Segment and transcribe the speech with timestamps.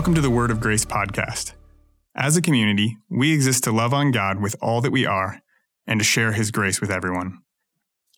[0.00, 1.52] Welcome to the Word of Grace podcast.
[2.14, 5.42] As a community, we exist to love on God with all that we are
[5.86, 7.42] and to share His grace with everyone.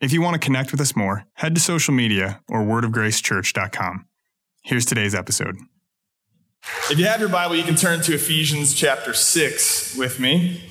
[0.00, 4.06] If you want to connect with us more, head to social media or wordofgracechurch.com.
[4.62, 5.56] Here's today's episode.
[6.88, 10.62] If you have your Bible, you can turn to Ephesians chapter 6 with me.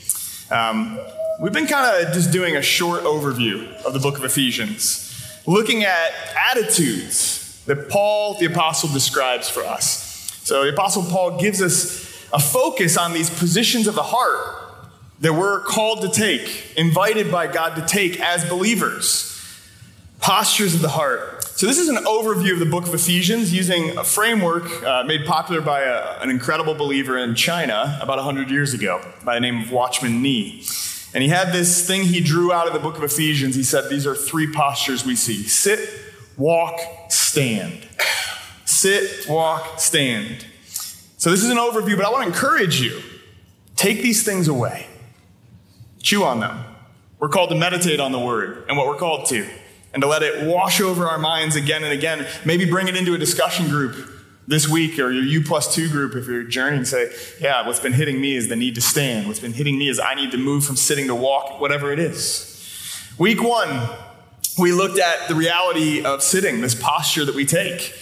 [0.50, 0.98] Um,
[1.42, 5.84] we've been kind of just doing a short overview of the book of Ephesians, looking
[5.84, 6.14] at
[6.52, 10.11] attitudes that Paul the Apostle describes for us.
[10.44, 14.62] So the Apostle Paul gives us a focus on these positions of the heart
[15.20, 19.28] that we're called to take, invited by God to take as believers.
[20.20, 21.44] Postures of the heart.
[21.44, 25.26] So, this is an overview of the book of Ephesians using a framework uh, made
[25.26, 29.62] popular by a, an incredible believer in China about 100 years ago by the name
[29.62, 30.64] of Watchman Nee.
[31.14, 33.56] And he had this thing he drew out of the book of Ephesians.
[33.56, 35.88] He said, These are three postures we see sit,
[36.38, 37.88] walk, stand.
[38.82, 40.44] Sit, walk, stand.
[41.16, 43.00] So, this is an overview, but I want to encourage you
[43.76, 44.88] take these things away,
[46.02, 46.64] chew on them.
[47.20, 49.48] We're called to meditate on the word and what we're called to,
[49.94, 52.26] and to let it wash over our minds again and again.
[52.44, 53.96] Maybe bring it into a discussion group
[54.48, 56.86] this week or your U plus two group if you're journeying.
[56.86, 59.28] Say, yeah, what's been hitting me is the need to stand.
[59.28, 62.00] What's been hitting me is I need to move from sitting to walk, whatever it
[62.00, 63.14] is.
[63.20, 63.90] Week one,
[64.58, 67.94] we looked at the reality of sitting, this posture that we take.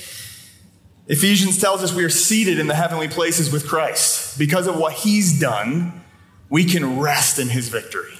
[1.09, 4.37] Ephesians tells us we are seated in the heavenly places with Christ.
[4.37, 6.03] Because of what he's done,
[6.49, 8.13] we can rest in his victory.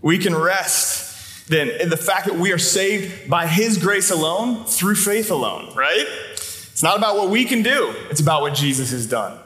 [0.00, 4.64] We can rest then in the fact that we are saved by his grace alone,
[4.64, 6.06] through faith alone, right?
[6.32, 9.38] It's not about what we can do, it's about what Jesus has done.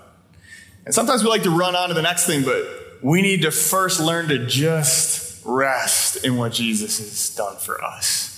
[0.85, 3.51] And sometimes we like to run on to the next thing, but we need to
[3.51, 8.36] first learn to just rest in what Jesus has done for us.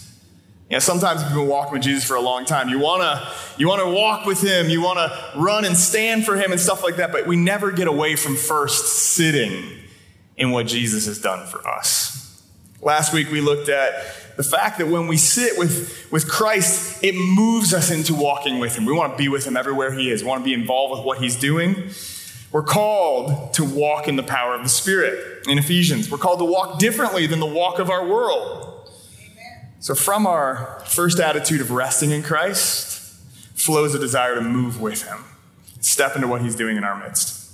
[0.68, 2.68] You know, sometimes you've been walking with Jesus for a long time.
[2.68, 6.60] You wanna, you wanna walk with him, you wanna run and stand for him and
[6.60, 9.64] stuff like that, but we never get away from first sitting
[10.36, 12.44] in what Jesus has done for us.
[12.82, 17.14] Last week we looked at the fact that when we sit with, with Christ, it
[17.14, 18.84] moves us into walking with him.
[18.84, 20.22] We want to be with him everywhere he is.
[20.22, 21.90] We want to be involved with what he's doing.
[22.52, 26.10] We're called to walk in the power of the Spirit in Ephesians.
[26.10, 28.67] We're called to walk differently than the walk of our world.
[29.80, 33.16] So, from our first attitude of resting in Christ
[33.54, 35.24] flows a desire to move with Him,
[35.80, 37.52] step into what He's doing in our midst.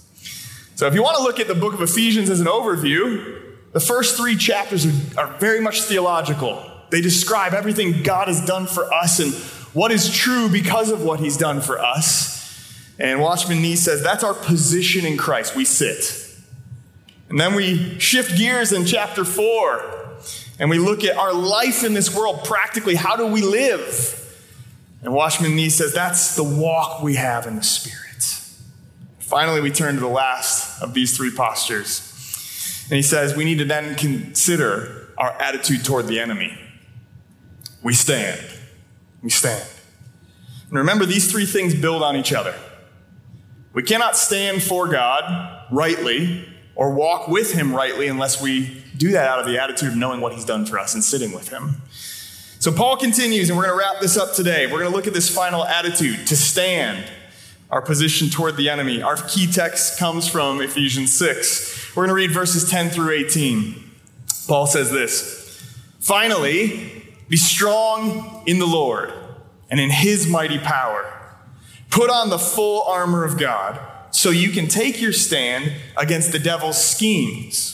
[0.78, 3.42] So, if you want to look at the book of Ephesians as an overview,
[3.72, 4.86] the first three chapters
[5.16, 6.64] are, very much theological.
[6.90, 9.34] They describe everything God has done for us and
[9.74, 12.34] what is true because of what He's done for us.
[12.98, 15.54] And Watchman Nee says that's our position in Christ.
[15.54, 16.20] We sit.
[17.28, 19.93] And then we shift gears in chapter 4
[20.58, 22.94] and we look at our life in this world practically.
[22.94, 24.20] How do we live?
[25.02, 28.00] And Watchman Nee says that's the walk we have in the Spirit.
[29.18, 32.10] Finally, we turn to the last of these three postures.
[32.88, 36.56] And he says we need to then consider our attitude toward the enemy.
[37.82, 38.40] We stand.
[39.22, 39.66] We stand.
[40.68, 42.54] And remember, these three things build on each other.
[43.72, 49.28] We cannot stand for God rightly or walk with Him rightly unless we do that
[49.28, 51.82] out of the attitude of knowing what He's done for us and sitting with Him.
[52.58, 54.66] So Paul continues, and we're going to wrap this up today.
[54.66, 57.04] We're going to look at this final attitude to stand,
[57.70, 59.02] our position toward the enemy.
[59.02, 61.94] Our key text comes from Ephesians 6.
[61.94, 63.90] We're going to read verses 10 through 18.
[64.46, 65.62] Paul says this
[66.00, 69.12] Finally, be strong in the Lord
[69.70, 71.10] and in His mighty power.
[71.90, 73.78] Put on the full armor of God
[74.10, 77.73] so you can take your stand against the devil's schemes.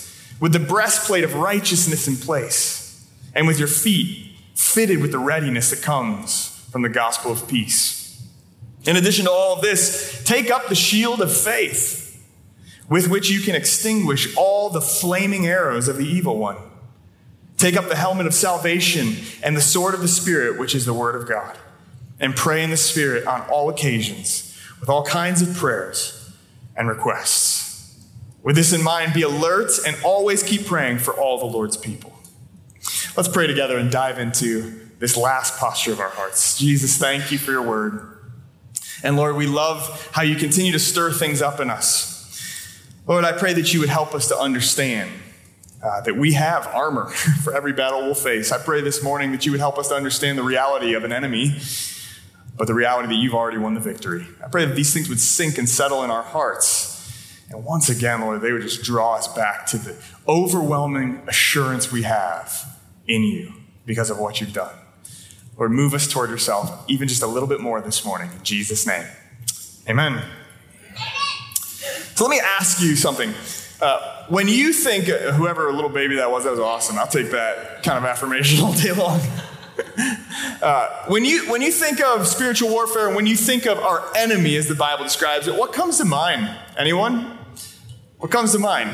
[0.41, 5.69] with the breastplate of righteousness in place, and with your feet fitted with the readiness
[5.69, 8.21] that comes from the gospel of peace.
[8.85, 12.01] In addition to all of this, take up the shield of faith
[12.89, 16.57] with which you can extinguish all the flaming arrows of the evil one.
[17.57, 20.93] Take up the helmet of salvation and the sword of the Spirit, which is the
[20.93, 21.57] word of God,
[22.19, 26.33] and pray in the Spirit on all occasions with all kinds of prayers
[26.75, 27.70] and requests.
[28.43, 32.13] With this in mind, be alert and always keep praying for all the Lord's people.
[33.15, 36.57] Let's pray together and dive into this last posture of our hearts.
[36.57, 38.17] Jesus, thank you for your word.
[39.03, 42.11] And Lord, we love how you continue to stir things up in us.
[43.07, 45.11] Lord, I pray that you would help us to understand
[45.83, 47.09] uh, that we have armor
[47.43, 48.51] for every battle we'll face.
[48.51, 51.11] I pray this morning that you would help us to understand the reality of an
[51.11, 51.57] enemy,
[52.57, 54.27] but the reality that you've already won the victory.
[54.43, 56.90] I pray that these things would sink and settle in our hearts.
[57.51, 59.95] And once again, Lord, they would just draw us back to the
[60.27, 62.77] overwhelming assurance we have
[63.07, 63.53] in you
[63.85, 64.73] because of what you've done.
[65.57, 68.31] Lord, move us toward yourself even just a little bit more this morning.
[68.31, 69.05] In Jesus' name.
[69.89, 70.23] Amen.
[72.15, 73.33] So let me ask you something.
[73.81, 76.97] Uh, when you think, uh, whoever little baby that was, that was awesome.
[76.97, 79.19] I'll take that kind of affirmation all day long.
[80.61, 84.05] uh, when, you, when you think of spiritual warfare and when you think of our
[84.15, 86.55] enemy, as the Bible describes it, what comes to mind?
[86.77, 87.39] Anyone?
[88.21, 88.91] What comes to mind?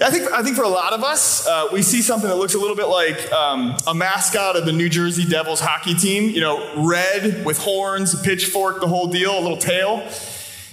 [0.00, 2.54] I think, I think for a lot of us, uh, we see something that looks
[2.54, 6.30] a little bit like um, a mascot of the New Jersey Devils hockey team.
[6.30, 10.08] You know, red with horns, pitchfork, the whole deal, a little tail.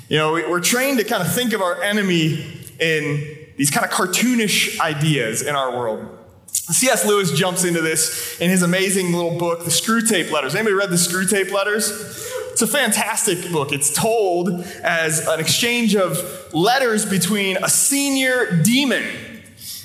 [0.09, 2.45] You know, we're trained to kind of think of our enemy
[2.79, 6.19] in these kind of cartoonish ideas in our world.
[6.51, 7.03] C.S.
[7.03, 10.53] Lewis jumps into this in his amazing little book, The Screwtape Letters.
[10.53, 12.31] Anybody read The Screwtape Letters?
[12.51, 13.71] It's a fantastic book.
[13.71, 14.49] It's told
[14.83, 19.03] as an exchange of letters between a senior demon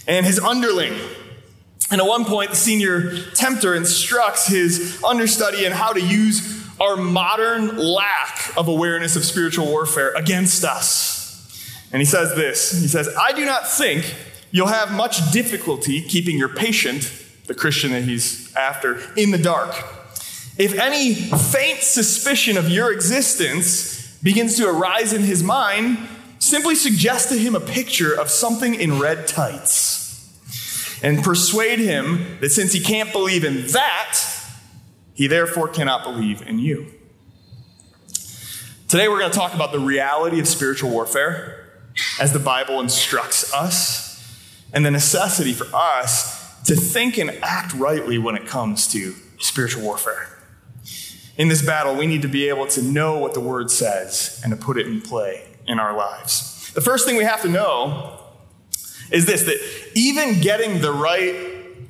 [0.06, 0.98] and his underling.
[1.90, 6.96] And at one point, the senior tempter instructs his understudy in how to use our
[6.96, 11.16] modern lack of awareness of spiritual warfare against us.
[11.92, 14.14] And he says this He says, I do not think
[14.50, 17.12] you'll have much difficulty keeping your patient,
[17.46, 19.95] the Christian that he's after, in the dark.
[20.58, 25.98] If any faint suspicion of your existence begins to arise in his mind,
[26.38, 32.50] simply suggest to him a picture of something in red tights and persuade him that
[32.50, 34.18] since he can't believe in that,
[35.14, 36.86] he therefore cannot believe in you.
[38.88, 41.66] Today, we're going to talk about the reality of spiritual warfare
[42.20, 44.06] as the Bible instructs us,
[44.72, 49.82] and the necessity for us to think and act rightly when it comes to spiritual
[49.82, 50.35] warfare.
[51.36, 54.50] In this battle, we need to be able to know what the word says and
[54.50, 56.72] to put it in play in our lives.
[56.74, 58.18] The first thing we have to know
[59.10, 59.58] is this that
[59.94, 61.34] even getting the right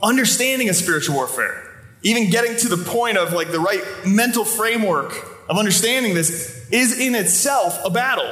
[0.02, 1.66] understanding of spiritual warfare
[2.06, 5.12] even getting to the point of like the right mental framework
[5.48, 8.30] of understanding this is in itself a battle.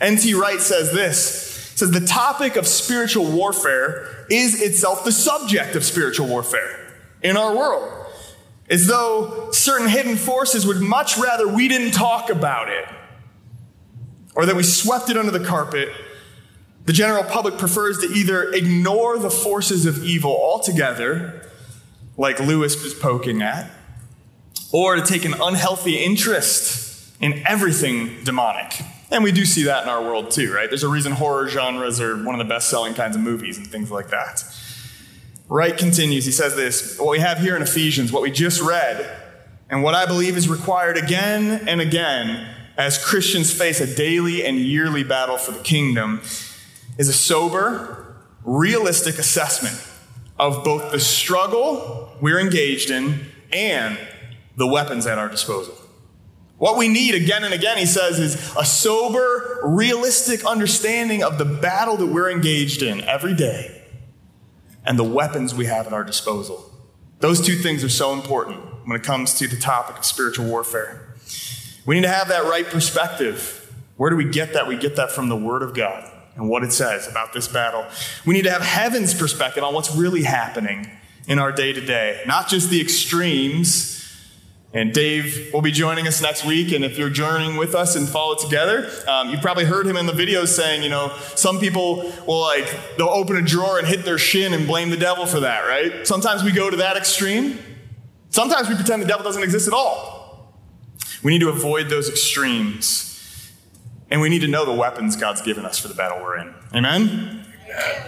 [0.00, 0.34] N.T.
[0.34, 1.42] Wright says this
[1.74, 7.56] says the topic of spiritual warfare is itself the subject of spiritual warfare in our
[7.56, 8.03] world.
[8.68, 12.86] As though certain hidden forces would much rather we didn't talk about it
[14.34, 15.90] or that we swept it under the carpet.
[16.86, 21.48] The general public prefers to either ignore the forces of evil altogether
[22.16, 23.70] like Lewis was poking at,
[24.72, 28.80] or to take an unhealthy interest in everything demonic.
[29.10, 30.68] And we do see that in our world too, right?
[30.68, 33.66] There's a reason horror genres are one of the best selling kinds of movies and
[33.66, 34.44] things like that.
[35.48, 39.20] Wright continues, he says this what we have here in Ephesians, what we just read,
[39.68, 44.58] and what I believe is required again and again as Christians face a daily and
[44.58, 46.22] yearly battle for the kingdom,
[46.98, 49.80] is a sober, realistic assessment
[50.38, 53.98] of both the struggle we're engaged in and
[54.56, 55.74] the weapons at our disposal.
[56.56, 61.44] What we need again and again, he says, is a sober, realistic understanding of the
[61.44, 63.73] battle that we're engaged in every day
[64.84, 66.70] and the weapons we have at our disposal.
[67.20, 71.14] Those two things are so important when it comes to the topic of spiritual warfare.
[71.86, 73.72] We need to have that right perspective.
[73.96, 74.66] Where do we get that?
[74.66, 77.84] We get that from the Word of God and what it says about this battle.
[78.26, 80.90] We need to have heaven's perspective on what's really happening
[81.26, 83.93] in our day to day, not just the extremes.
[84.74, 86.72] And Dave will be joining us next week.
[86.72, 90.06] And if you're journeying with us and follow together, um, you've probably heard him in
[90.06, 92.66] the videos saying, you know, some people will like,
[92.98, 96.04] they'll open a drawer and hit their shin and blame the devil for that, right?
[96.04, 97.56] Sometimes we go to that extreme.
[98.30, 100.52] Sometimes we pretend the devil doesn't exist at all.
[101.22, 103.52] We need to avoid those extremes.
[104.10, 106.54] And we need to know the weapons God's given us for the battle we're in.
[106.74, 107.46] Amen?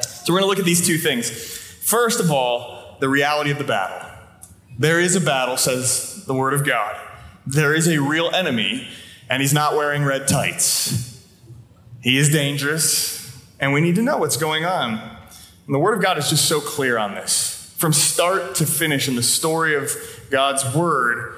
[0.02, 1.30] So we're going to look at these two things.
[1.30, 4.10] First of all, the reality of the battle.
[4.78, 6.96] There is a battle, says the Word of God.
[7.46, 8.88] There is a real enemy,
[9.30, 11.24] and he's not wearing red tights.
[12.02, 14.94] He is dangerous, and we need to know what's going on.
[15.66, 17.74] And the Word of God is just so clear on this.
[17.78, 19.92] From start to finish in the story of
[20.30, 21.34] God's Word,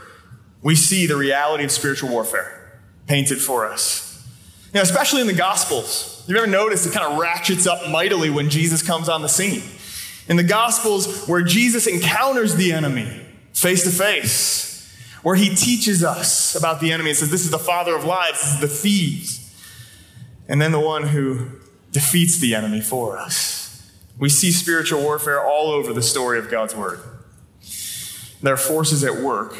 [0.62, 4.26] we see the reality of spiritual warfare painted for us.
[4.72, 6.24] You know, especially in the Gospels.
[6.26, 9.62] You've ever noticed it kind of ratchets up mightily when Jesus comes on the scene?
[10.28, 13.08] In the Gospels, where Jesus encounters the enemy
[13.54, 14.77] face to face,
[15.22, 18.32] where he teaches us about the enemy and says, This is the father of lies,
[18.32, 19.44] this is the thieves.
[20.48, 21.50] And then the one who
[21.92, 23.90] defeats the enemy for us.
[24.18, 27.00] We see spiritual warfare all over the story of God's Word.
[28.42, 29.56] There are forces at work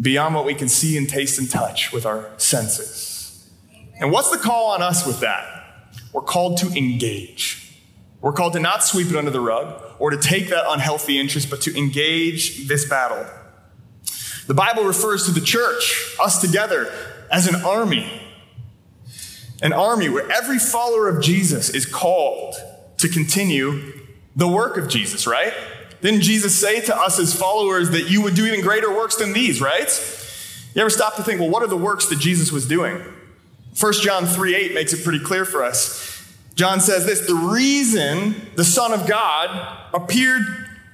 [0.00, 3.50] beyond what we can see and taste and touch with our senses.
[3.98, 5.46] And what's the call on us with that?
[6.12, 7.78] We're called to engage.
[8.20, 11.50] We're called to not sweep it under the rug or to take that unhealthy interest,
[11.50, 13.26] but to engage this battle.
[14.50, 16.92] The Bible refers to the church, us together,
[17.30, 18.10] as an army.
[19.62, 22.56] An army where every follower of Jesus is called
[22.96, 23.92] to continue
[24.34, 25.52] the work of Jesus, right?
[26.02, 29.34] Didn't Jesus say to us as followers that you would do even greater works than
[29.34, 29.88] these, right?
[30.74, 33.00] You ever stop to think, well, what are the works that Jesus was doing?
[33.78, 36.28] 1 John 3 8 makes it pretty clear for us.
[36.56, 40.42] John says this the reason the Son of God appeared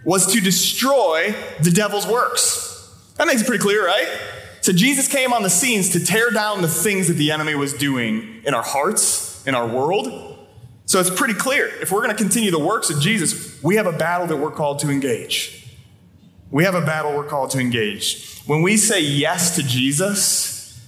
[0.04, 2.74] was to destroy the devil's works.
[3.16, 4.08] That makes it pretty clear, right?
[4.60, 7.72] So Jesus came on the scenes to tear down the things that the enemy was
[7.72, 10.38] doing in our hearts, in our world.
[10.86, 11.66] So it's pretty clear.
[11.80, 14.50] If we're going to continue the works of Jesus, we have a battle that we're
[14.50, 15.72] called to engage.
[16.50, 18.40] We have a battle we're called to engage.
[18.46, 20.80] When we say yes to Jesus,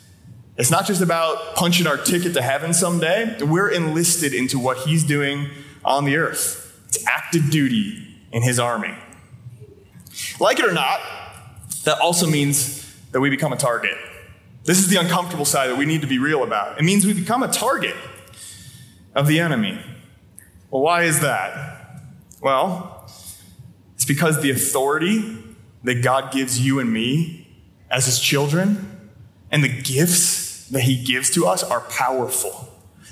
[0.57, 3.37] it's not just about punching our ticket to heaven someday.
[3.41, 5.51] We're enlisted into what he's doing
[5.85, 6.81] on the earth.
[6.89, 8.95] It's active duty in his army.
[10.41, 11.01] Like it or not,
[11.85, 13.97] that also means that we become a target.
[14.65, 16.79] This is the uncomfortable side that we need to be real about.
[16.79, 17.97] It means we become a target
[19.15, 19.81] of the enemy.
[20.71, 22.03] Well, why is that?
[22.43, 23.11] Well,
[23.95, 25.39] it's because the authority
[25.85, 27.49] that God gives you and me
[27.91, 29.11] as his children
[29.51, 32.68] and the gifts that he gives to us are powerful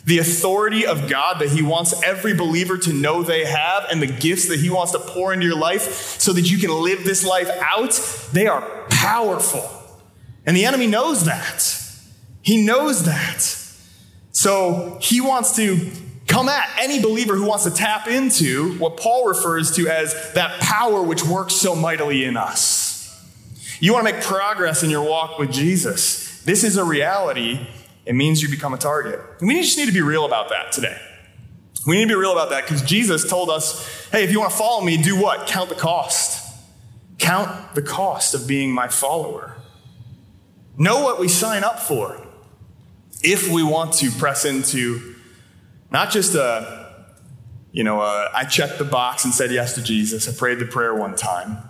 [0.07, 4.07] the authority of God that He wants every believer to know they have, and the
[4.07, 5.83] gifts that He wants to pour into your life
[6.21, 7.93] so that you can live this life out,
[8.33, 9.69] they are powerful.
[10.47, 11.83] And the enemy knows that.
[12.41, 13.43] He knows that.
[14.31, 15.91] So he wants to
[16.29, 20.61] come at any believer who wants to tap into what Paul refers to as that
[20.61, 22.87] power which works so mightily in us.
[23.81, 26.43] You want to make progress in your walk with Jesus.
[26.45, 27.67] This is a reality
[28.07, 29.21] it means you become a target.
[29.41, 30.99] And we just need to be real about that today.
[31.87, 34.53] We need to be real about that because Jesus told us hey, if you want
[34.53, 35.47] to follow me, do what?
[35.47, 36.43] Count the cost.
[37.19, 39.57] Count the cost of being my follower.
[40.79, 42.21] Know what we sign up for
[43.23, 45.15] if we want to press into
[45.91, 47.05] not just a,
[47.73, 50.95] you know, I checked the box and said yes to Jesus, I prayed the prayer
[50.95, 51.66] one time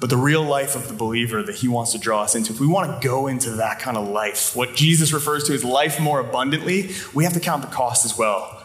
[0.00, 2.52] but the real life of the believer that he wants to draw us into.
[2.52, 5.64] If we want to go into that kind of life, what Jesus refers to as
[5.64, 8.62] life more abundantly, we have to count the cost as well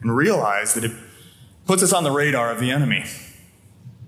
[0.00, 0.92] and realize that it
[1.66, 3.04] puts us on the radar of the enemy.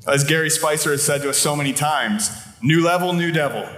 [0.07, 2.31] As Gary Spicer has said to us so many times
[2.63, 3.69] new level, new devil.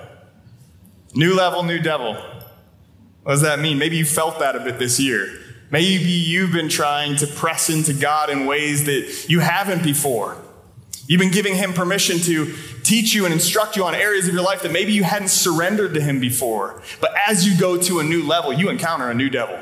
[1.14, 2.14] New level, new devil.
[3.22, 3.78] What does that mean?
[3.78, 5.40] Maybe you felt that a bit this year.
[5.70, 10.36] Maybe you've been trying to press into God in ways that you haven't before.
[11.10, 14.44] You've been giving him permission to teach you and instruct you on areas of your
[14.44, 16.84] life that maybe you hadn't surrendered to him before.
[17.00, 19.58] But as you go to a new level, you encounter a new devil.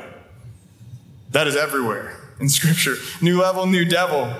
[1.31, 2.97] That is everywhere in Scripture.
[3.19, 4.31] New level, new devil.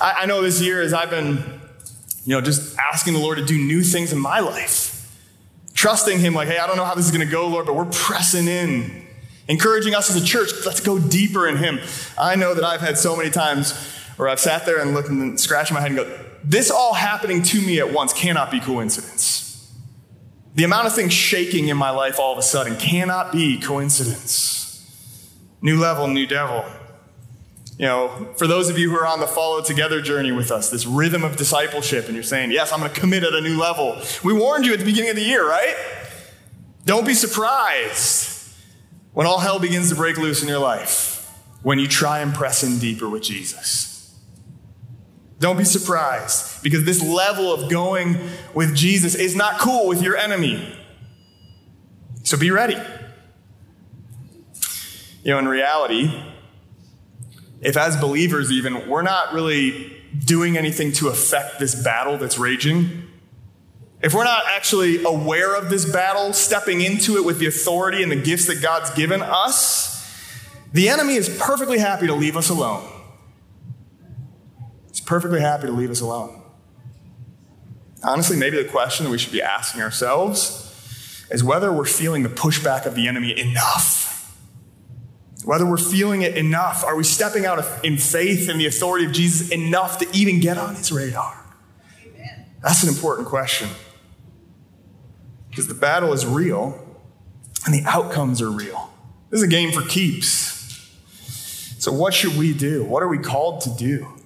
[0.00, 1.36] I, I know this year as I've been,
[2.24, 5.16] you know, just asking the Lord to do new things in my life,
[5.74, 7.76] trusting Him, like, hey, I don't know how this is going to go, Lord, but
[7.76, 9.06] we're pressing in.
[9.46, 11.78] Encouraging us as a church, let's go deeper in Him.
[12.18, 13.78] I know that I've had so many times
[14.16, 17.42] where I've sat there and looked and scratched my head and go, this all happening
[17.42, 19.70] to me at once cannot be coincidence.
[20.54, 24.56] The amount of things shaking in my life all of a sudden cannot be coincidence.
[25.60, 26.64] New level, new devil.
[27.76, 30.70] You know, for those of you who are on the follow together journey with us,
[30.70, 33.60] this rhythm of discipleship, and you're saying, Yes, I'm going to commit at a new
[33.60, 34.00] level.
[34.24, 35.76] We warned you at the beginning of the year, right?
[36.86, 38.54] Don't be surprised
[39.12, 41.30] when all hell begins to break loose in your life,
[41.62, 43.87] when you try and press in deeper with Jesus.
[45.38, 48.18] Don't be surprised because this level of going
[48.54, 50.76] with Jesus is not cool with your enemy.
[52.24, 52.76] So be ready.
[55.22, 56.24] You know, in reality,
[57.60, 63.04] if as believers, even, we're not really doing anything to affect this battle that's raging,
[64.00, 68.10] if we're not actually aware of this battle, stepping into it with the authority and
[68.10, 69.96] the gifts that God's given us,
[70.72, 72.88] the enemy is perfectly happy to leave us alone
[75.08, 76.42] perfectly happy to leave us alone.
[78.04, 82.28] Honestly, maybe the question that we should be asking ourselves is whether we're feeling the
[82.28, 84.38] pushback of the enemy enough.
[85.46, 86.84] Whether we're feeling it enough.
[86.84, 90.58] Are we stepping out in faith in the authority of Jesus enough to even get
[90.58, 91.42] on his radar?
[92.06, 92.44] Amen.
[92.62, 93.70] That's an important question.
[95.48, 96.86] Because the battle is real
[97.64, 98.92] and the outcomes are real.
[99.30, 100.92] This is a game for keeps.
[101.78, 102.84] So, what should we do?
[102.84, 104.17] What are we called to do?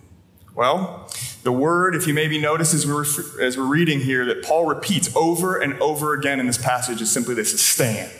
[0.55, 1.09] Well,
[1.43, 3.05] the word, if you maybe notice as we're,
[3.43, 7.11] as we're reading here, that Paul repeats over and over again in this passage is
[7.11, 8.13] simply this stand.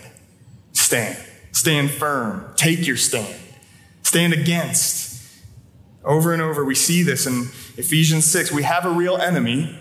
[0.73, 1.19] Stand.
[1.53, 2.53] Stand firm.
[2.57, 3.41] Take your stand.
[4.03, 5.13] Stand against.
[6.05, 7.43] Over and over, we see this in
[7.77, 8.51] Ephesians 6.
[8.51, 9.79] We have a real enemy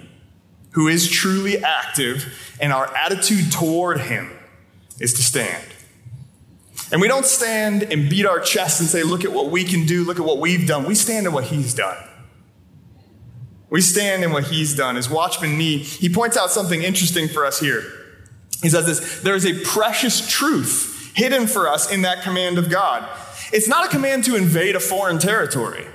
[0.71, 4.29] who is truly active, and our attitude toward him
[4.99, 5.65] is to stand.
[6.91, 9.85] And we don't stand and beat our chest and say, Look at what we can
[9.85, 10.85] do, look at what we've done.
[10.85, 11.97] We stand in what he's done.
[13.71, 14.97] We stand in what he's done.
[14.97, 17.81] As Watchman Nee, he points out something interesting for us here.
[18.61, 22.69] He says this there is a precious truth hidden for us in that command of
[22.69, 23.07] God.
[23.51, 25.87] It's not a command to invade a foreign territory.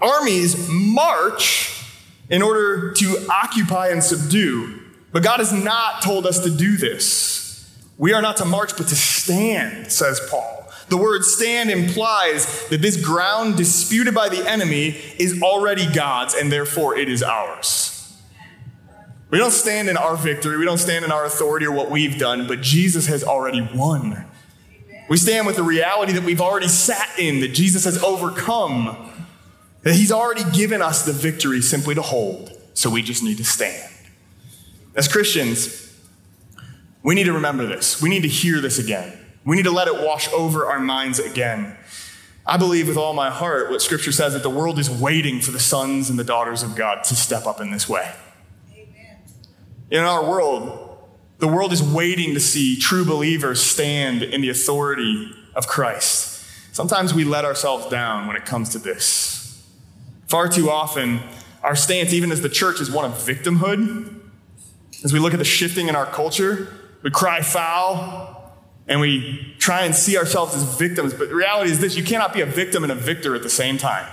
[0.00, 1.80] Armies march
[2.28, 4.80] in order to occupy and subdue,
[5.12, 7.72] but God has not told us to do this.
[7.98, 10.61] We are not to march, but to stand, says Paul.
[10.92, 16.52] The word stand implies that this ground disputed by the enemy is already God's, and
[16.52, 18.20] therefore it is ours.
[19.30, 22.18] We don't stand in our victory, we don't stand in our authority or what we've
[22.18, 24.26] done, but Jesus has already won.
[25.08, 29.14] We stand with the reality that we've already sat in, that Jesus has overcome,
[29.84, 33.44] that he's already given us the victory simply to hold, so we just need to
[33.44, 33.90] stand.
[34.94, 35.90] As Christians,
[37.02, 38.02] we need to remember this.
[38.02, 39.20] We need to hear this again.
[39.44, 41.76] We need to let it wash over our minds again.
[42.44, 45.52] I believe with all my heart what Scripture says that the world is waiting for
[45.52, 48.12] the sons and the daughters of God to step up in this way.
[48.72, 49.18] Amen.
[49.90, 50.98] In our world,
[51.38, 56.44] the world is waiting to see true believers stand in the authority of Christ.
[56.72, 59.66] Sometimes we let ourselves down when it comes to this.
[60.26, 61.20] Far too often,
[61.62, 64.20] our stance, even as the church, is one of victimhood.
[65.04, 66.72] As we look at the shifting in our culture,
[67.02, 68.31] we cry foul,
[68.88, 71.14] and we try and see ourselves as victims.
[71.14, 73.50] But the reality is this you cannot be a victim and a victor at the
[73.50, 74.06] same time.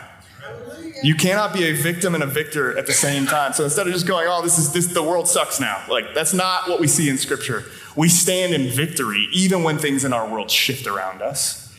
[1.01, 3.53] You cannot be a victim and a victor at the same time.
[3.53, 5.81] So instead of just going, oh, this is this the world sucks now.
[5.89, 7.63] Like that's not what we see in scripture.
[7.95, 11.73] We stand in victory even when things in our world shift around us.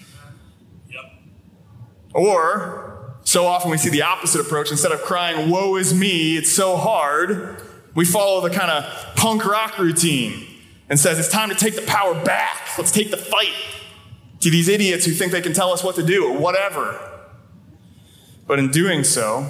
[0.89, 1.05] Yep.
[2.15, 4.71] Or so often we see the opposite approach.
[4.71, 7.63] Instead of crying, woe is me, it's so hard,
[7.95, 10.47] we follow the kind of punk rock routine
[10.91, 12.77] and says, It's time to take the power back.
[12.77, 13.55] Let's take the fight
[14.41, 16.99] to these idiots who think they can tell us what to do or whatever.
[18.47, 19.47] But in doing so,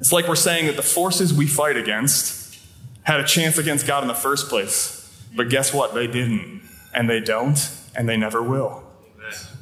[0.00, 2.58] it's like we're saying that the forces we fight against
[3.02, 5.26] had a chance against God in the first place.
[5.34, 5.92] But guess what?
[5.92, 6.62] They didn't.
[6.94, 7.58] And they don't.
[7.96, 8.84] And they never will.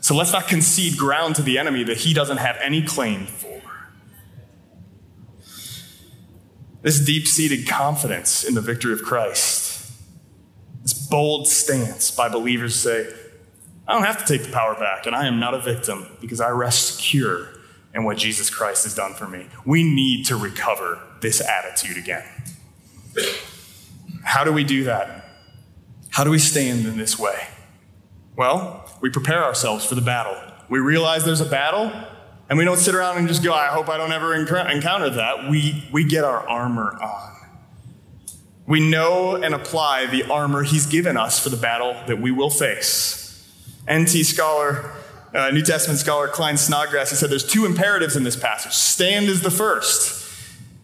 [0.00, 3.62] So let's not concede ground to the enemy that he doesn't have any claim for.
[6.82, 9.65] This deep seated confidence in the victory of Christ
[11.08, 13.12] bold stance by believers say,
[13.88, 16.40] I don't have to take the power back, and I am not a victim because
[16.40, 17.48] I rest secure
[17.94, 19.46] in what Jesus Christ has done for me.
[19.64, 22.24] We need to recover this attitude again.
[24.24, 25.24] How do we do that?
[26.10, 27.46] How do we stand in this way?
[28.36, 30.36] Well, we prepare ourselves for the battle.
[30.68, 31.92] We realize there's a battle,
[32.48, 35.48] and we don't sit around and just go, I hope I don't ever encounter that.
[35.48, 37.35] We, we get our armor on.
[38.66, 42.50] We know and apply the armor he's given us for the battle that we will
[42.50, 43.22] face.
[43.90, 44.90] NT scholar,
[45.32, 48.72] uh, New Testament scholar Klyne Snodgrass has said there's two imperatives in this passage.
[48.72, 50.24] Stand is the first.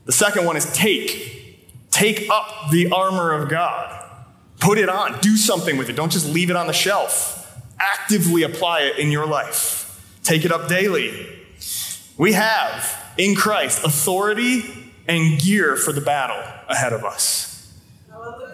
[0.04, 1.90] The second one is take.
[1.90, 3.98] Take up the armor of God.
[4.60, 5.18] Put it on.
[5.20, 5.96] Do something with it.
[5.96, 7.60] Don't just leave it on the shelf.
[7.80, 9.80] Actively apply it in your life.
[10.22, 11.26] Take it up daily.
[12.16, 17.51] We have in Christ authority and gear for the battle ahead of us.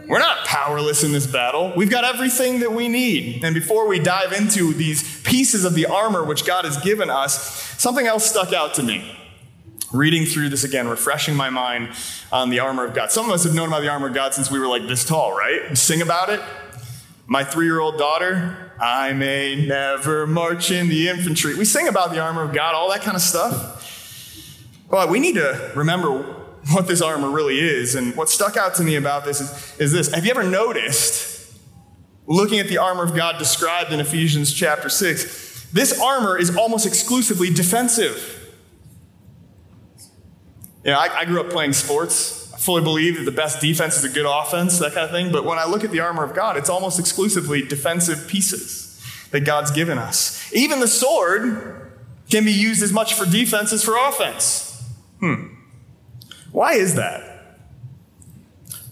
[0.08, 1.72] We're not powerless in this battle.
[1.76, 3.44] We've got everything that we need.
[3.44, 7.62] And before we dive into these pieces of the armor which God has given us,
[7.78, 9.14] something else stuck out to me.
[9.92, 11.90] Reading through this again, refreshing my mind
[12.32, 13.10] on the armor of God.
[13.10, 15.04] Some of us have known about the armor of God since we were like this
[15.04, 15.76] tall, right?
[15.76, 16.40] Sing about it.
[17.26, 21.54] My three year old daughter, I may never march in the infantry.
[21.54, 23.74] We sing about the armor of God, all that kind of stuff.
[24.90, 26.37] But we need to remember
[26.72, 27.94] what this armor really is.
[27.94, 30.14] And what stuck out to me about this is, is this.
[30.14, 31.56] Have you ever noticed,
[32.26, 36.86] looking at the armor of God described in Ephesians chapter 6, this armor is almost
[36.86, 38.34] exclusively defensive.
[40.84, 42.52] You know, I, I grew up playing sports.
[42.54, 45.30] I fully believe that the best defense is a good offense, that kind of thing.
[45.30, 48.86] But when I look at the armor of God, it's almost exclusively defensive pieces
[49.30, 50.52] that God's given us.
[50.54, 51.92] Even the sword
[52.30, 54.82] can be used as much for defense as for offense.
[55.20, 55.57] Hmm.
[56.52, 57.38] Why is that?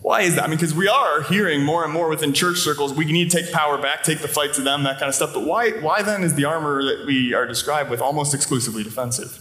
[0.03, 0.45] Why is that?
[0.45, 3.43] I mean, because we are hearing more and more within church circles, we need to
[3.43, 5.35] take power back, take the fight to them, that kind of stuff.
[5.35, 9.41] But why, why then is the armor that we are described with almost exclusively defensive?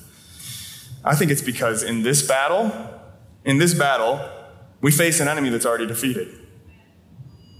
[1.03, 2.71] I think it's because in this battle,
[3.43, 4.27] in this battle,
[4.81, 6.29] we face an enemy that's already defeated.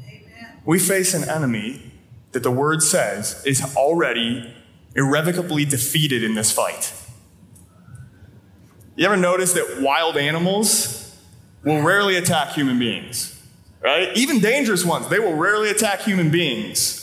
[0.08, 0.62] Amen.
[0.66, 1.92] We face an enemy
[2.32, 4.52] that the word says is already
[4.96, 6.92] irrevocably defeated in this fight.
[8.96, 11.14] You ever notice that wild animals
[11.64, 13.44] will rarely attack human beings,
[13.82, 14.16] right?
[14.16, 17.02] Even dangerous ones, they will rarely attack human beings.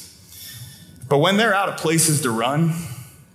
[1.09, 2.72] But when they're out of places to run,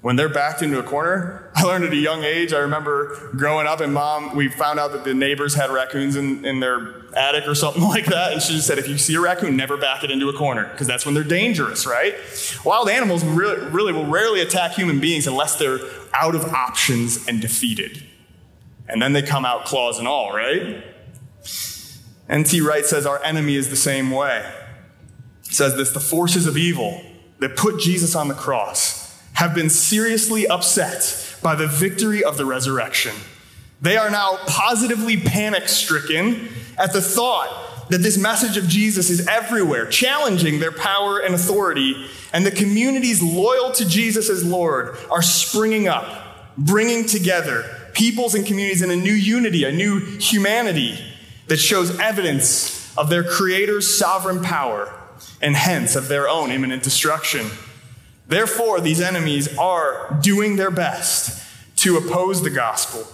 [0.02, 2.52] when they're backed into a corner, I learned at a young age.
[2.52, 6.44] I remember growing up, and mom, we found out that the neighbors had raccoons in,
[6.44, 8.34] in their attic or something like that.
[8.34, 10.68] And she just said, if you see a raccoon, never back it into a corner,
[10.72, 12.16] because that's when they're dangerous, right?
[12.66, 15.80] Wild animals really, really will rarely attack human beings unless they're
[16.14, 18.04] out of options and defeated.
[18.88, 20.84] And then they come out claws and all, right?
[22.30, 22.62] N.T.
[22.62, 24.50] Wright says our enemy is the same way.
[25.48, 27.02] He says this the forces of evil
[27.40, 32.46] that put Jesus on the cross have been seriously upset by the victory of the
[32.46, 33.14] resurrection.
[33.82, 39.28] They are now positively panic stricken at the thought that this message of Jesus is
[39.28, 45.22] everywhere, challenging their power and authority, and the communities loyal to Jesus as Lord are
[45.22, 47.64] springing up, bringing together
[47.98, 51.00] peoples and communities in a new unity, a new humanity
[51.48, 54.94] that shows evidence of their Creator's sovereign power
[55.42, 57.48] and hence of their own imminent destruction.
[58.28, 61.44] Therefore, these enemies are doing their best
[61.78, 63.08] to oppose the gospel,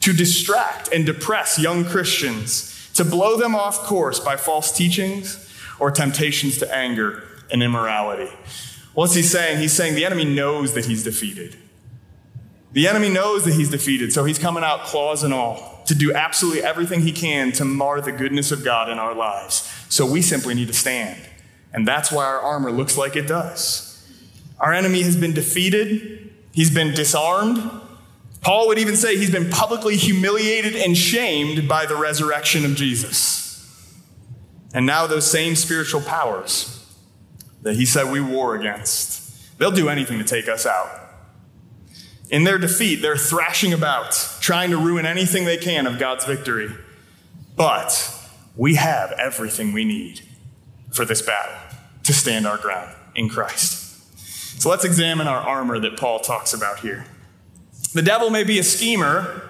[0.00, 5.90] to distract and depress young Christians, to blow them off course by false teachings or
[5.90, 8.32] temptations to anger and immorality.
[8.94, 9.58] What's he saying?
[9.58, 11.56] He's saying the enemy knows that he's defeated.
[12.72, 16.12] The enemy knows that he's defeated, so he's coming out claws and all to do
[16.14, 19.68] absolutely everything he can to mar the goodness of God in our lives.
[19.88, 21.20] So we simply need to stand.
[21.72, 23.86] And that's why our armor looks like it does.
[24.60, 27.58] Our enemy has been defeated, he's been disarmed.
[28.40, 33.40] Paul would even say he's been publicly humiliated and shamed by the resurrection of Jesus.
[34.72, 36.86] And now, those same spiritual powers
[37.62, 40.88] that he said we war against, they'll do anything to take us out.
[42.30, 46.70] In their defeat, they're thrashing about, trying to ruin anything they can of God's victory.
[47.56, 48.14] But
[48.56, 50.22] we have everything we need
[50.92, 51.56] for this battle
[52.04, 53.78] to stand our ground in Christ.
[54.60, 57.04] So let's examine our armor that Paul talks about here.
[57.94, 59.42] The devil may be a schemer,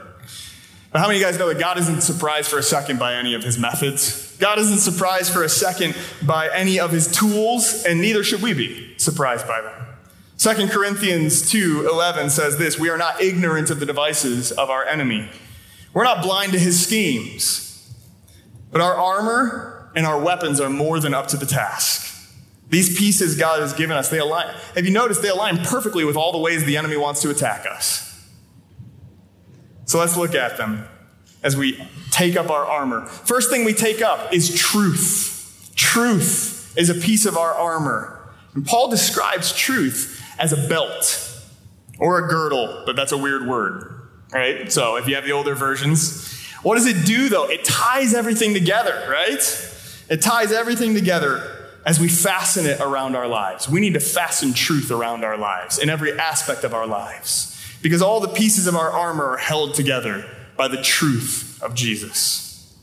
[0.91, 3.15] but how many of you guys know that God isn't surprised for a second by
[3.15, 4.37] any of his methods?
[4.39, 8.55] God isn't surprised for a second by any of his tools, and neither should we
[8.55, 9.80] be surprised by them.
[10.41, 15.29] 2 Corinthians 2:11 says this, "We are not ignorant of the devices of our enemy.
[15.93, 17.91] We're not blind to his schemes.
[18.73, 22.07] But our armor and our weapons are more than up to the task.
[22.71, 24.47] These pieces God has given us, they align.
[24.75, 27.67] Have you noticed they align perfectly with all the ways the enemy wants to attack
[27.71, 28.11] us?
[29.85, 30.87] So let's look at them
[31.43, 33.05] as we take up our armor.
[33.05, 35.71] First thing we take up is truth.
[35.77, 38.17] Truth is a piece of our armor.
[38.55, 41.27] And Paul describes truth as a belt
[41.99, 44.73] or a girdle, but that's a weird word, right?
[44.73, 47.49] So if you have the older versions, what does it do though?
[47.49, 49.39] It ties everything together, right?
[50.09, 53.69] It ties everything together as we fasten it around our lives.
[53.69, 58.03] We need to fasten truth around our lives in every aspect of our lives because
[58.03, 60.25] all the pieces of our armor are held together
[60.57, 62.75] by the truth of Jesus.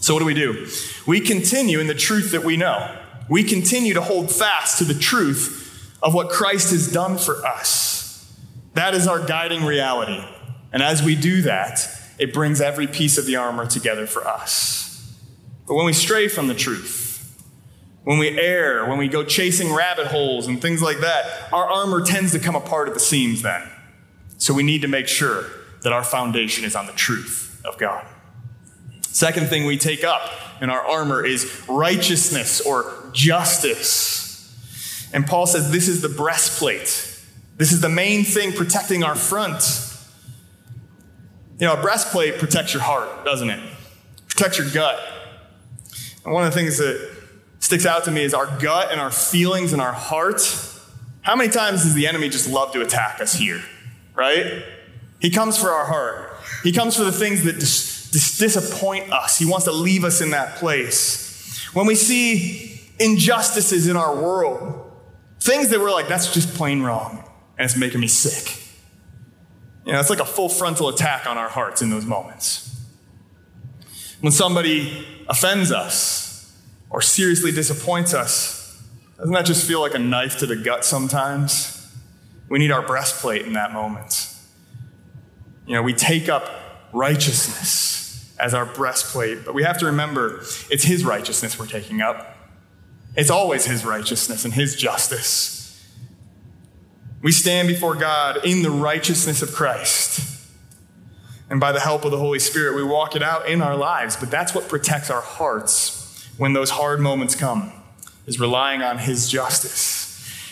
[0.00, 0.68] So, what do we do?
[1.06, 2.96] We continue in the truth that we know.
[3.28, 5.65] We continue to hold fast to the truth
[6.02, 8.36] of what Christ has done for us.
[8.74, 10.22] That is our guiding reality.
[10.72, 15.16] And as we do that, it brings every piece of the armor together for us.
[15.66, 17.04] But when we stray from the truth,
[18.04, 22.04] when we err, when we go chasing rabbit holes and things like that, our armor
[22.04, 23.68] tends to come apart at the seams then.
[24.38, 25.44] So we need to make sure
[25.82, 28.06] that our foundation is on the truth of God.
[29.02, 30.30] Second thing we take up
[30.60, 34.25] in our armor is righteousness or justice.
[35.16, 37.20] And Paul says this is the breastplate.
[37.56, 39.62] This is the main thing protecting our front.
[41.58, 43.58] You know, a breastplate protects your heart, doesn't it?
[44.28, 45.00] Protects your gut.
[46.22, 47.16] And one of the things that
[47.60, 50.42] sticks out to me is our gut and our feelings and our heart.
[51.22, 53.62] How many times does the enemy just love to attack us here?
[54.14, 54.64] Right?
[55.18, 56.30] He comes for our heart.
[56.62, 59.38] He comes for the things that dis- dis- disappoint us.
[59.38, 61.66] He wants to leave us in that place.
[61.72, 64.85] When we see injustices in our world,
[65.46, 67.22] Things that we're like, that's just plain wrong,
[67.56, 68.60] and it's making me sick.
[69.84, 72.84] You know, it's like a full frontal attack on our hearts in those moments.
[74.20, 76.52] When somebody offends us,
[76.90, 78.82] or seriously disappoints us,
[79.18, 81.94] doesn't that just feel like a knife to the gut sometimes?
[82.48, 84.34] We need our breastplate in that moment.
[85.64, 86.50] You know, we take up
[86.92, 92.35] righteousness as our breastplate, but we have to remember it's His righteousness we're taking up.
[93.16, 95.86] It's always His righteousness and His justice.
[97.22, 100.34] We stand before God in the righteousness of Christ.
[101.48, 104.16] And by the help of the Holy Spirit, we walk it out in our lives.
[104.16, 107.72] But that's what protects our hearts when those hard moments come,
[108.26, 110.06] is relying on His justice.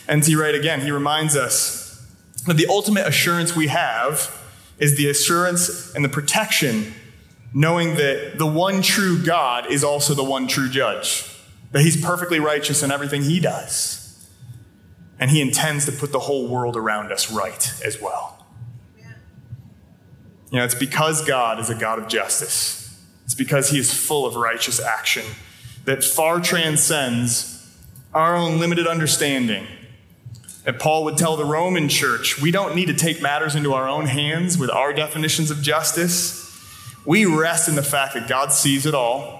[0.08, 0.34] And N.T.
[0.36, 2.06] Wright again, he reminds us
[2.46, 4.40] that the ultimate assurance we have
[4.78, 6.92] is the assurance and the protection
[7.54, 11.24] knowing that the one true God is also the one true judge,
[11.74, 14.30] that He's perfectly righteous in everything He does.
[15.18, 18.46] And He intends to put the whole world around us right as well.
[20.50, 24.24] You know, it's because God is a God of justice, it's because He is full
[24.24, 25.24] of righteous action
[25.84, 27.50] that far transcends
[28.14, 29.66] our own limited understanding.
[30.64, 33.88] That Paul would tell the Roman church we don't need to take matters into our
[33.88, 36.40] own hands with our definitions of justice.
[37.04, 39.33] We rest in the fact that God sees it all.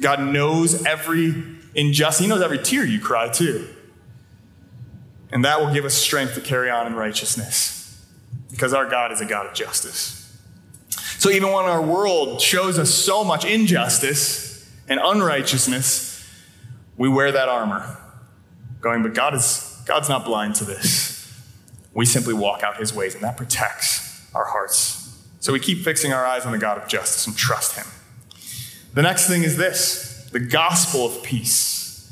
[0.00, 1.34] God knows every
[1.74, 2.24] injustice.
[2.24, 3.68] He knows every tear you cry, too.
[5.32, 8.04] And that will give us strength to carry on in righteousness
[8.50, 10.22] because our God is a God of justice.
[11.18, 16.12] So even when our world shows us so much injustice and unrighteousness,
[16.96, 17.98] we wear that armor,
[18.80, 21.14] going, but God is God's not blind to this.
[21.94, 25.18] We simply walk out his ways, and that protects our hearts.
[25.40, 27.86] So we keep fixing our eyes on the God of justice and trust him.
[28.96, 32.10] The next thing is this the gospel of peace.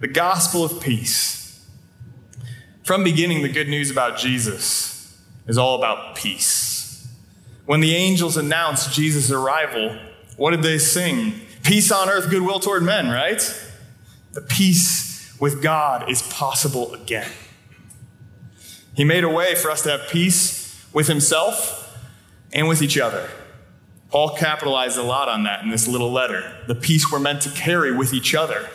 [0.00, 1.64] The gospel of peace.
[2.82, 7.08] From beginning, the good news about Jesus is all about peace.
[7.64, 9.96] When the angels announced Jesus' arrival,
[10.36, 11.34] what did they sing?
[11.62, 13.40] Peace on earth, goodwill toward men, right?
[14.32, 17.30] The peace with God is possible again.
[18.96, 21.96] He made a way for us to have peace with Himself
[22.52, 23.30] and with each other.
[24.10, 27.50] Paul capitalized a lot on that in this little letter the peace we're meant to
[27.50, 28.68] carry with each other.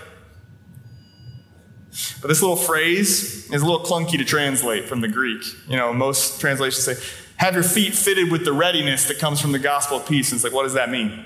[2.21, 5.43] But this little phrase is a little clunky to translate from the Greek.
[5.67, 6.95] You know, most translations say,
[7.35, 10.31] have your feet fitted with the readiness that comes from the gospel of peace.
[10.31, 11.25] And it's like, what does that mean?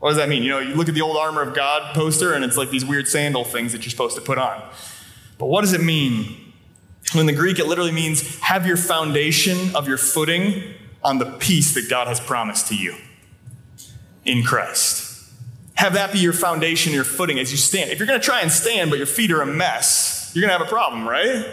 [0.00, 0.42] What does that mean?
[0.42, 2.84] You know, you look at the old armor of God poster and it's like these
[2.84, 4.60] weird sandal things that you're supposed to put on.
[5.38, 6.52] But what does it mean?
[7.14, 10.74] In the Greek, it literally means have your foundation of your footing
[11.04, 12.96] on the peace that God has promised to you
[14.24, 15.08] in Christ.
[15.74, 17.90] Have that be your foundation, your footing as you stand.
[17.90, 20.52] If you're going to try and stand, but your feet are a mess, you're going
[20.52, 21.46] to have a problem, right?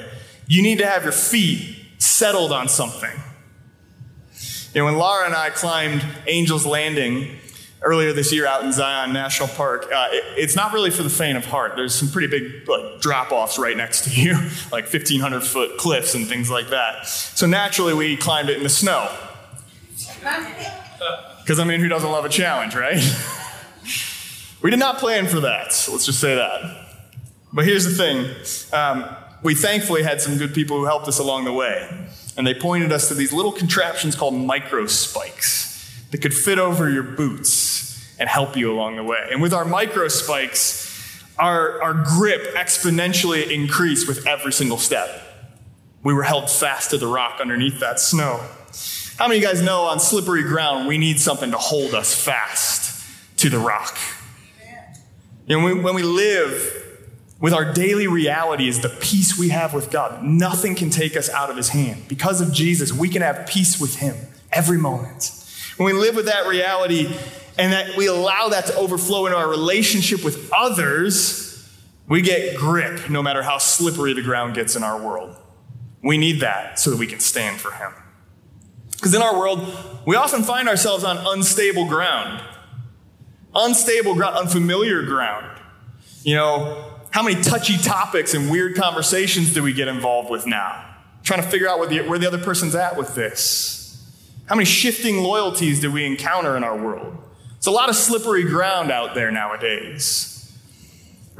[0.48, 3.12] You need to have your feet settled on something.
[4.74, 7.38] You know, when Laura and I climbed Angel's Landing
[7.82, 11.10] earlier this year out in Zion National Park, uh, it, it's not really for the
[11.10, 11.74] faint of heart.
[11.76, 14.34] There's some pretty big like, drop offs right next to you,
[14.72, 17.08] like 1,500 foot cliffs and things like that.
[17.08, 19.12] So naturally, we climbed it in the snow.
[21.50, 23.02] Because, I mean, who doesn't love a challenge, right?
[24.62, 25.74] we did not plan for that.
[25.74, 26.86] So let's just say that.
[27.52, 29.04] But here's the thing um,
[29.42, 32.08] we thankfully had some good people who helped us along the way.
[32.38, 36.88] And they pointed us to these little contraptions called micro spikes that could fit over
[36.88, 39.30] your boots and help you along the way.
[39.32, 45.10] And with our micro spikes, our, our grip exponentially increased with every single step.
[46.04, 48.48] We were held fast to the rock underneath that snow.
[49.20, 52.16] How many of you guys know on slippery ground we need something to hold us
[52.16, 53.06] fast
[53.40, 53.98] to the rock?
[55.46, 57.02] You know, when we live
[57.42, 60.24] with our daily reality is the peace we have with God.
[60.24, 62.08] Nothing can take us out of his hand.
[62.08, 64.16] Because of Jesus, we can have peace with him
[64.54, 65.34] every moment.
[65.76, 67.14] When we live with that reality
[67.58, 71.70] and that we allow that to overflow into our relationship with others,
[72.08, 75.36] we get grip no matter how slippery the ground gets in our world.
[76.02, 77.92] We need that so that we can stand for him.
[79.00, 79.66] Because in our world,
[80.06, 82.44] we often find ourselves on unstable ground.
[83.56, 85.60] Unstable ground, unfamiliar ground.
[86.24, 90.86] You know, how many touchy topics and weird conversations do we get involved with now?
[91.24, 93.80] Trying to figure out the, where the other person's at with this.
[94.48, 97.18] How many shifting loyalties do we encounter in our world?
[97.58, 100.39] It's a lot of slippery ground out there nowadays.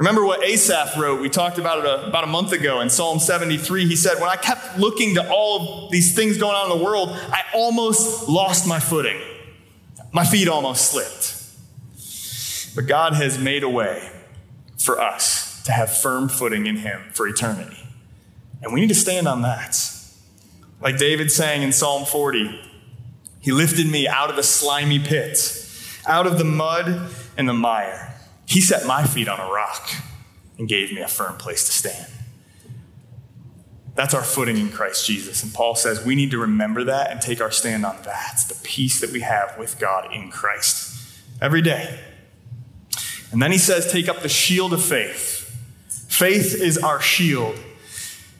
[0.00, 1.20] Remember what Asaph wrote?
[1.20, 3.86] We talked about it a, about a month ago in Psalm 73.
[3.86, 6.82] He said, When I kept looking to all of these things going on in the
[6.82, 9.20] world, I almost lost my footing.
[10.10, 11.36] My feet almost slipped.
[12.74, 14.10] But God has made a way
[14.78, 17.86] for us to have firm footing in Him for eternity.
[18.62, 19.78] And we need to stand on that.
[20.80, 22.58] Like David sang in Psalm 40,
[23.40, 25.62] He lifted me out of the slimy pit,
[26.06, 28.09] out of the mud and the mire.
[28.50, 29.88] He set my feet on a rock
[30.58, 32.10] and gave me a firm place to stand.
[33.94, 35.44] That's our footing in Christ Jesus.
[35.44, 38.30] And Paul says we need to remember that and take our stand on that.
[38.32, 42.00] It's the peace that we have with God in Christ every day.
[43.30, 45.46] And then he says, take up the shield of faith.
[46.08, 47.56] Faith is our shield.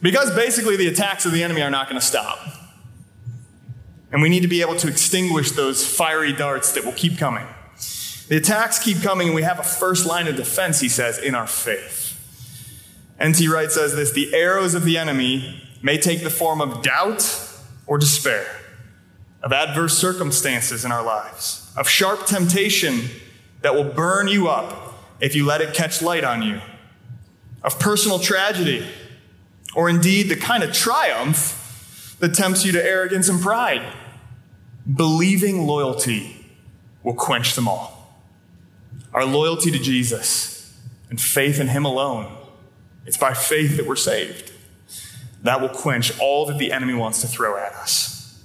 [0.02, 2.40] Because basically the attacks of the enemy are not going to stop.
[4.10, 7.46] And we need to be able to extinguish those fiery darts that will keep coming.
[8.30, 11.34] The attacks keep coming, and we have a first line of defense, he says, in
[11.34, 12.16] our faith.
[13.18, 13.48] N.T.
[13.48, 17.48] Wright says this the arrows of the enemy may take the form of doubt
[17.88, 18.46] or despair,
[19.42, 23.00] of adverse circumstances in our lives, of sharp temptation
[23.62, 26.60] that will burn you up if you let it catch light on you,
[27.64, 28.86] of personal tragedy,
[29.74, 33.92] or indeed the kind of triumph that tempts you to arrogance and pride.
[34.94, 36.46] Believing loyalty
[37.02, 37.99] will quench them all.
[39.12, 42.36] Our loyalty to Jesus and faith in Him alone,
[43.06, 44.52] it's by faith that we're saved.
[45.42, 48.38] That will quench all that the enemy wants to throw at us.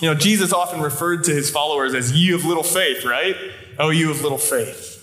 [0.00, 3.36] You know, Jesus often referred to his followers as ye of little faith, right?
[3.78, 4.98] Oh, you of little faith.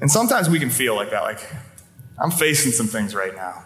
[0.00, 1.46] And sometimes we can feel like that, like,
[2.18, 3.62] I'm facing some things right now.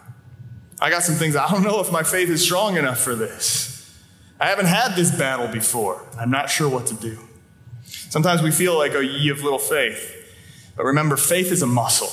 [0.79, 3.99] I got some things, I don't know if my faith is strong enough for this.
[4.39, 6.05] I haven't had this battle before.
[6.19, 7.19] I'm not sure what to do.
[8.11, 10.17] Sometimes we feel like, oh, ye of little faith.
[10.77, 12.09] But remember, faith is a muscle.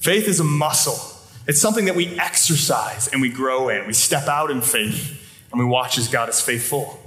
[0.00, 0.98] Faith is a muscle.
[1.46, 3.86] It's something that we exercise and we grow in.
[3.86, 6.98] We step out in faith and we watch as God is faithful.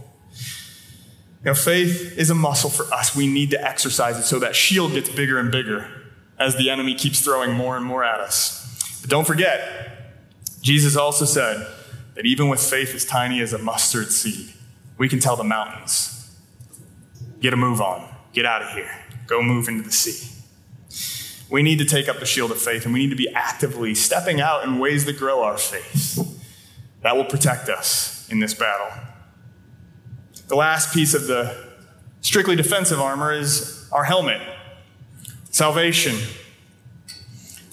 [1.43, 3.15] You know, faith is a muscle for us.
[3.15, 5.87] We need to exercise it so that shield gets bigger and bigger
[6.37, 8.99] as the enemy keeps throwing more and more at us.
[9.01, 10.19] But don't forget,
[10.61, 11.65] Jesus also said
[12.15, 14.53] that even with faith as tiny as a mustard seed,
[14.97, 16.20] we can tell the mountains,
[17.41, 18.91] get a move on, get out of here,
[19.27, 20.27] go move into the sea.
[21.49, 23.93] We need to take up the shield of faith and we need to be actively
[23.93, 26.37] stepping out in ways that grow our faith.
[27.01, 28.87] That will protect us in this battle.
[30.47, 31.67] The last piece of the
[32.21, 34.41] strictly defensive armor is our helmet.
[35.49, 36.15] Salvation.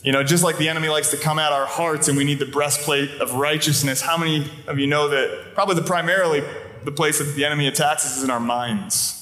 [0.02, 2.38] You know, just like the enemy likes to come at our hearts and we need
[2.38, 6.42] the breastplate of righteousness, how many of you know that probably the primarily
[6.84, 9.17] the place that the enemy attacks us is in our minds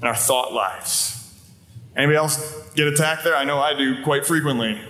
[0.00, 1.14] and our thought lives?
[1.96, 3.36] Anybody else get attacked there?
[3.36, 4.80] I know I do quite frequently.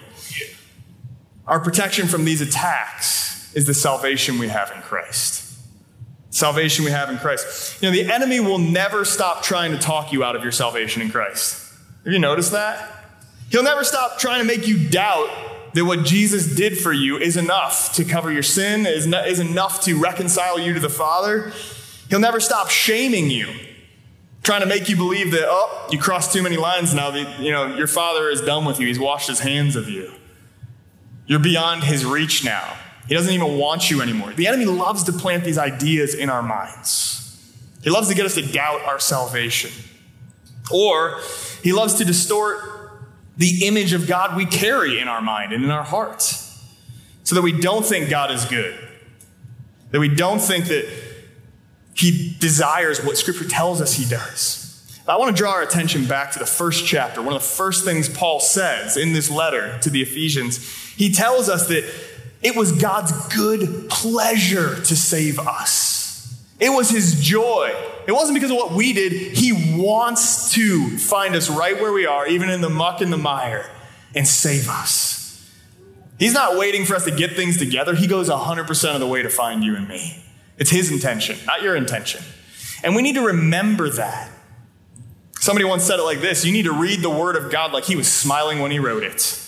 [1.47, 5.59] Our protection from these attacks is the salvation we have in Christ.
[6.31, 7.83] Salvation we have in Christ.
[7.83, 11.01] You know, the enemy will never stop trying to talk you out of your salvation
[11.01, 11.73] in Christ.
[12.05, 12.95] Have you noticed that?
[13.51, 15.31] He'll never stop trying to make you doubt
[15.73, 19.83] that what Jesus did for you is enough to cover your sin, is, is enough
[19.83, 21.53] to reconcile you to the Father.
[22.11, 23.49] He'll never stop shaming you,
[24.43, 27.51] trying to make you believe that, oh, you crossed too many lines now, that, you
[27.51, 28.87] know, your Father is done with you.
[28.87, 30.13] He's washed his hands of you.
[31.27, 32.77] You're beyond his reach now.
[33.07, 34.33] He doesn't even want you anymore.
[34.33, 37.15] The enemy loves to plant these ideas in our minds.
[37.83, 39.71] He loves to get us to doubt our salvation.
[40.73, 41.21] Or
[41.63, 42.61] he loves to distort
[43.37, 46.23] the image of God we carry in our mind and in our heart
[47.23, 48.77] so that we don't think God is good,
[49.91, 50.87] that we don't think that
[51.99, 54.69] He desires what Scripture tells us He does.
[55.09, 57.23] I want to draw our attention back to the first chapter.
[57.23, 60.59] One of the first things Paul says in this letter to the Ephesians,
[60.97, 61.91] he tells us that
[62.43, 66.45] it was God's good pleasure to save us.
[66.61, 67.75] It was his joy.
[68.07, 69.13] It wasn't because of what we did.
[69.13, 73.19] He wants to find us right where we are, even in the muck and the
[73.19, 73.65] mire,
[74.15, 75.51] and save us.
[76.19, 77.95] He's not waiting for us to get things together.
[77.95, 80.25] He goes 100% of the way to find you and me.
[80.59, 82.23] It's his intention, not your intention.
[82.83, 84.31] And we need to remember that.
[85.41, 87.85] Somebody once said it like this you need to read the word of God like
[87.85, 89.45] he was smiling when he wrote it.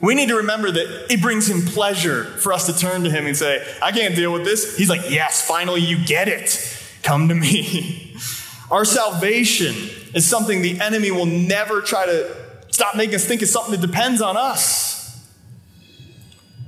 [0.00, 3.26] We need to remember that it brings him pleasure for us to turn to him
[3.26, 4.76] and say, I can't deal with this.
[4.78, 6.78] He's like, Yes, finally you get it.
[7.02, 8.16] Come to me.
[8.70, 9.74] Our salvation
[10.14, 12.36] is something the enemy will never try to
[12.70, 14.90] stop making us think it's something that depends on us.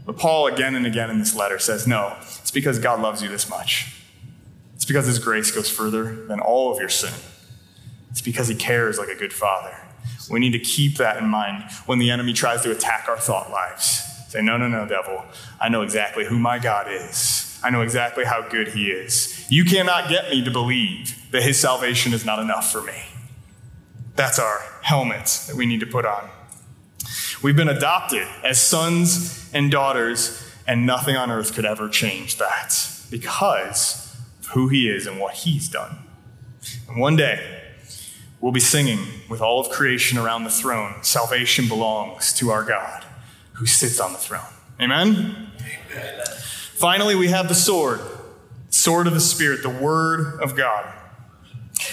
[0.04, 2.16] But Paul, again and again in this letter, says, No,
[2.52, 3.98] it's because God loves you this much.
[4.74, 7.14] It's because his grace goes further than all of your sin.
[8.10, 9.74] It's because he cares like a good father.
[10.30, 13.50] We need to keep that in mind when the enemy tries to attack our thought
[13.50, 14.02] lives.
[14.28, 15.24] Say, no, no, no, devil.
[15.62, 17.58] I know exactly who my God is.
[17.64, 19.46] I know exactly how good he is.
[19.48, 23.02] You cannot get me to believe that his salvation is not enough for me.
[24.14, 26.28] That's our helmet that we need to put on.
[27.42, 32.74] We've been adopted as sons and daughters, and nothing on earth could ever change that
[33.10, 35.98] because of who he is and what he's done.
[36.88, 37.62] And one day,
[38.40, 43.04] we'll be singing with all of creation around the throne Salvation belongs to our God
[43.54, 44.40] who sits on the throne.
[44.80, 45.50] Amen?
[45.92, 46.24] Amen.
[46.74, 48.00] Finally, we have the sword,
[48.70, 50.92] sword of the Spirit, the Word of God.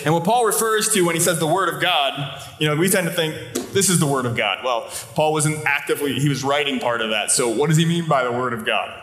[0.03, 2.89] And what Paul refers to when he says the Word of God, you know, we
[2.89, 3.36] tend to think
[3.74, 4.63] this is the Word of God.
[4.63, 7.32] Well, Paul wasn't actively, he was writing part of that.
[7.32, 9.01] So, what does he mean by the Word of God?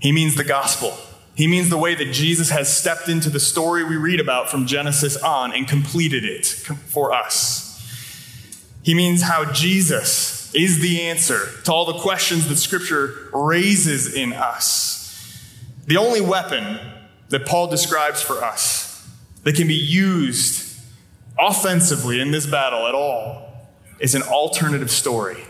[0.00, 0.96] He means the gospel.
[1.34, 4.66] He means the way that Jesus has stepped into the story we read about from
[4.66, 7.64] Genesis on and completed it for us.
[8.82, 14.32] He means how Jesus is the answer to all the questions that Scripture raises in
[14.32, 14.98] us.
[15.86, 16.80] The only weapon
[17.28, 19.08] that Paul describes for us
[19.44, 20.76] that can be used
[21.38, 23.47] offensively in this battle at all
[23.98, 25.44] is an alternative story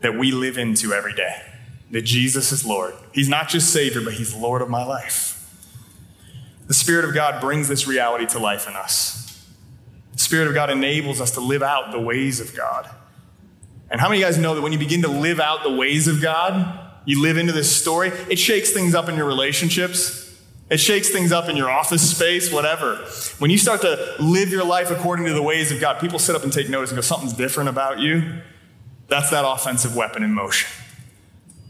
[0.00, 1.42] that we live into every day
[1.90, 2.94] that Jesus is Lord.
[3.12, 5.36] He's not just Savior, but He's Lord of my life.
[6.66, 9.44] The Spirit of God brings this reality to life in us.
[10.12, 12.88] The Spirit of God enables us to live out the ways of God.
[13.90, 15.74] And how many of you guys know that when you begin to live out the
[15.74, 20.29] ways of God, you live into this story, it shakes things up in your relationships?
[20.70, 22.94] It shakes things up in your office space, whatever.
[23.40, 26.36] When you start to live your life according to the ways of God, people sit
[26.36, 28.40] up and take notice and go, something's different about you.
[29.08, 30.70] That's that offensive weapon in motion.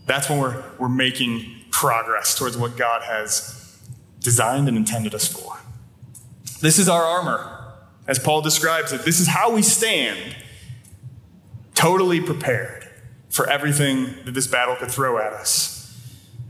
[0.05, 3.78] That's when we're, we're making progress towards what God has
[4.20, 5.59] designed and intended us for.
[6.61, 7.57] This is our armor.
[8.07, 10.36] As Paul describes it, this is how we stand,
[11.74, 12.86] totally prepared
[13.30, 15.78] for everything that this battle could throw at us.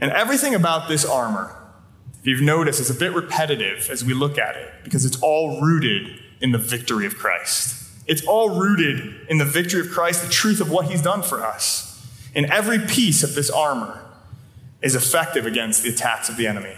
[0.01, 1.55] And everything about this armor
[2.21, 5.61] if you've noticed, it's a bit repetitive as we look at it because it's all
[5.61, 7.77] rooted in the victory of Christ.
[8.07, 11.45] It's all rooted in the victory of Christ, the truth of what he's done for
[11.45, 12.07] us.
[12.35, 14.03] And every piece of this armor
[14.83, 16.77] is effective against the attacks of the enemy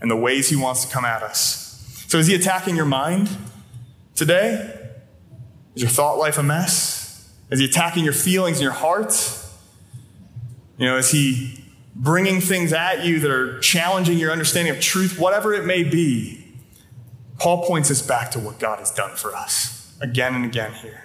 [0.00, 2.04] and the ways he wants to come at us.
[2.08, 3.30] So, is he attacking your mind
[4.14, 4.90] today?
[5.74, 7.32] Is your thought life a mess?
[7.50, 9.14] Is he attacking your feelings and your heart?
[10.76, 11.63] You know, is he
[11.94, 16.44] bringing things at you that are challenging your understanding of truth, whatever it may be,
[17.38, 21.04] Paul points us back to what God has done for us again and again here.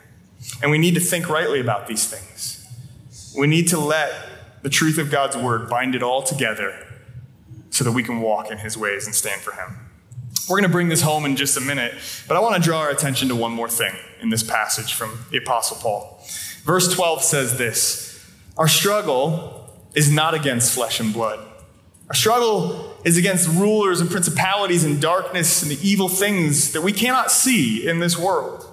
[0.62, 2.66] And we need to think rightly about these things.
[3.38, 4.12] We need to let
[4.62, 6.86] the truth of God's word bind it all together
[7.70, 9.78] so that we can walk in his ways and stand for him.
[10.50, 11.94] We're going to bring this home in just a minute,
[12.28, 15.26] but I want to draw our attention to one more thing in this passage from
[15.30, 16.20] the Apostle Paul.
[16.64, 18.28] Verse 12 says this
[18.58, 19.59] Our struggle
[19.94, 21.40] is not against flesh and blood.
[22.08, 26.92] Our struggle is against rulers and principalities and darkness and the evil things that we
[26.92, 28.66] cannot see in this world.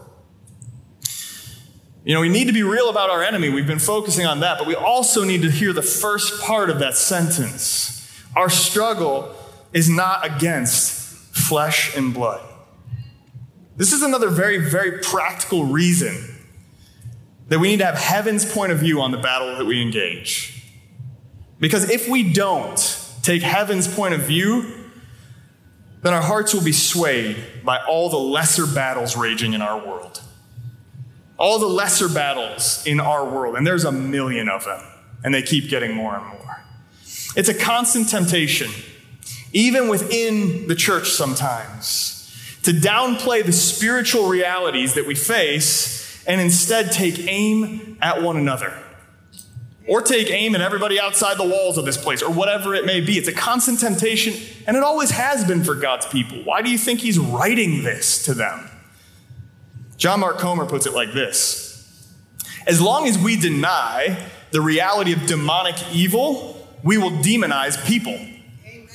[2.04, 3.48] You know, we need to be real about our enemy.
[3.48, 6.78] We've been focusing on that, but we also need to hear the first part of
[6.78, 8.10] that sentence.
[8.36, 9.34] Our struggle
[9.72, 10.92] is not against
[11.36, 12.42] flesh and blood.
[13.76, 16.16] This is another very, very practical reason
[17.48, 20.55] that we need to have heaven's point of view on the battle that we engage.
[21.58, 24.72] Because if we don't take heaven's point of view,
[26.02, 30.20] then our hearts will be swayed by all the lesser battles raging in our world.
[31.38, 34.82] All the lesser battles in our world, and there's a million of them,
[35.24, 36.64] and they keep getting more and more.
[37.34, 38.70] It's a constant temptation,
[39.52, 42.12] even within the church sometimes,
[42.62, 48.72] to downplay the spiritual realities that we face and instead take aim at one another
[49.86, 53.00] or take aim at everybody outside the walls of this place, or whatever it may
[53.00, 53.18] be.
[53.18, 54.34] It's a constant temptation,
[54.66, 56.38] and it always has been for God's people.
[56.38, 58.68] Why do you think He's writing this to them?
[59.96, 62.12] John Mark Comer puts it like this
[62.66, 68.14] As long as we deny the reality of demonic evil, we will demonize people.
[68.14, 68.88] Amen.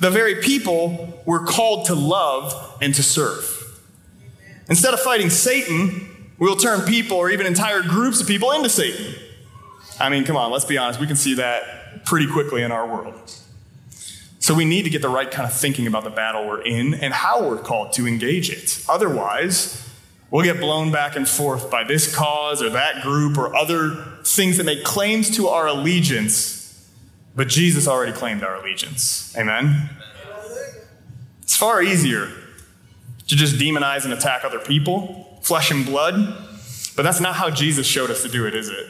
[0.00, 3.58] The very people we're called to love and to serve.
[4.68, 9.14] Instead of fighting Satan, we'll turn people or even entire groups of people into Satan.
[10.00, 11.00] I mean, come on, let's be honest.
[11.00, 13.34] We can see that pretty quickly in our world.
[14.38, 16.94] So we need to get the right kind of thinking about the battle we're in
[16.94, 18.84] and how we're called to engage it.
[18.88, 19.88] Otherwise,
[20.32, 24.56] we'll get blown back and forth by this cause or that group or other things
[24.56, 26.90] that make claims to our allegiance,
[27.36, 29.32] but Jesus already claimed our allegiance.
[29.38, 29.90] Amen?
[31.42, 32.28] It's far easier
[33.28, 36.14] to just demonize and attack other people, flesh and blood,
[36.96, 38.86] but that's not how Jesus showed us to do it, is it?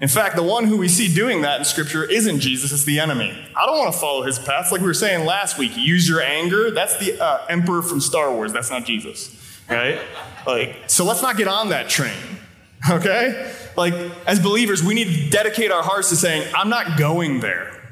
[0.00, 2.98] In fact, the one who we see doing that in Scripture isn't Jesus, it's the
[3.00, 3.36] enemy.
[3.54, 4.72] I don't want to follow his path.
[4.72, 6.70] Like we were saying last week, use your anger.
[6.70, 8.50] That's the uh, emperor from Star Wars.
[8.50, 10.00] That's not Jesus, right?
[10.46, 12.16] Like, so let's not get on that train,
[12.90, 13.52] okay?
[13.76, 13.92] Like,
[14.26, 17.82] as believers, we need to dedicate our hearts to saying, I'm not going there.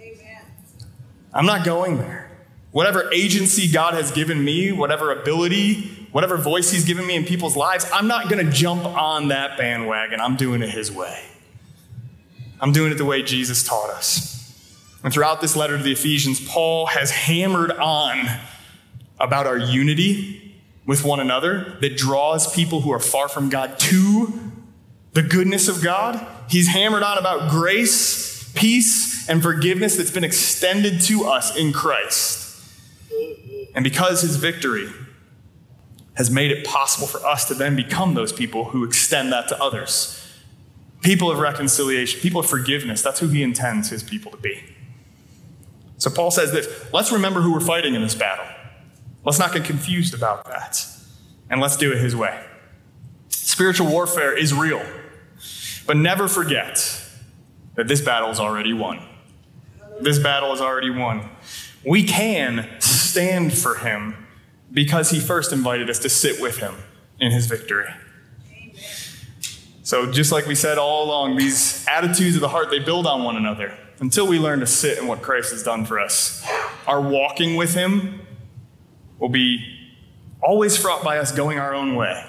[0.00, 0.42] Amen.
[1.34, 2.30] I'm not going there.
[2.70, 7.54] Whatever agency God has given me, whatever ability whatever voice He's given me in people's
[7.54, 10.22] lives, I'm not going to jump on that bandwagon.
[10.22, 11.22] I'm doing it His way.
[12.60, 14.34] I'm doing it the way Jesus taught us.
[15.04, 18.26] And throughout this letter to the Ephesians, Paul has hammered on
[19.20, 20.56] about our unity
[20.86, 24.32] with one another that draws people who are far from God to
[25.12, 26.26] the goodness of God.
[26.48, 32.46] He's hammered on about grace, peace, and forgiveness that's been extended to us in Christ.
[33.74, 34.88] And because his victory
[36.14, 39.62] has made it possible for us to then become those people who extend that to
[39.62, 40.17] others.
[41.02, 44.62] People of reconciliation, people of forgiveness, that's who he intends his people to be.
[45.96, 48.46] So Paul says this let's remember who we're fighting in this battle.
[49.24, 50.86] Let's not get confused about that.
[51.50, 52.44] And let's do it his way.
[53.28, 54.84] Spiritual warfare is real,
[55.86, 57.04] but never forget
[57.74, 59.00] that this battle is already won.
[60.00, 61.28] This battle is already won.
[61.84, 64.26] We can stand for him
[64.70, 66.74] because he first invited us to sit with him
[67.18, 67.88] in his victory.
[69.88, 73.24] So, just like we said all along, these attitudes of the heart, they build on
[73.24, 76.46] one another until we learn to sit in what Christ has done for us.
[76.86, 78.20] Our walking with him
[79.18, 79.64] will be
[80.42, 82.22] always fraught by us going our own way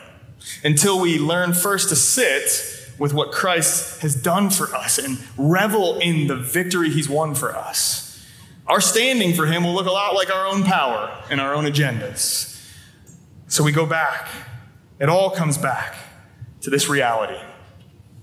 [0.64, 6.00] until we learn first to sit with what Christ has done for us and revel
[6.00, 8.26] in the victory he's won for us.
[8.68, 11.66] Our standing for him will look a lot like our own power and our own
[11.66, 12.58] agendas.
[13.50, 14.30] So we go back.
[14.98, 15.94] It all comes back
[16.62, 17.36] to this reality.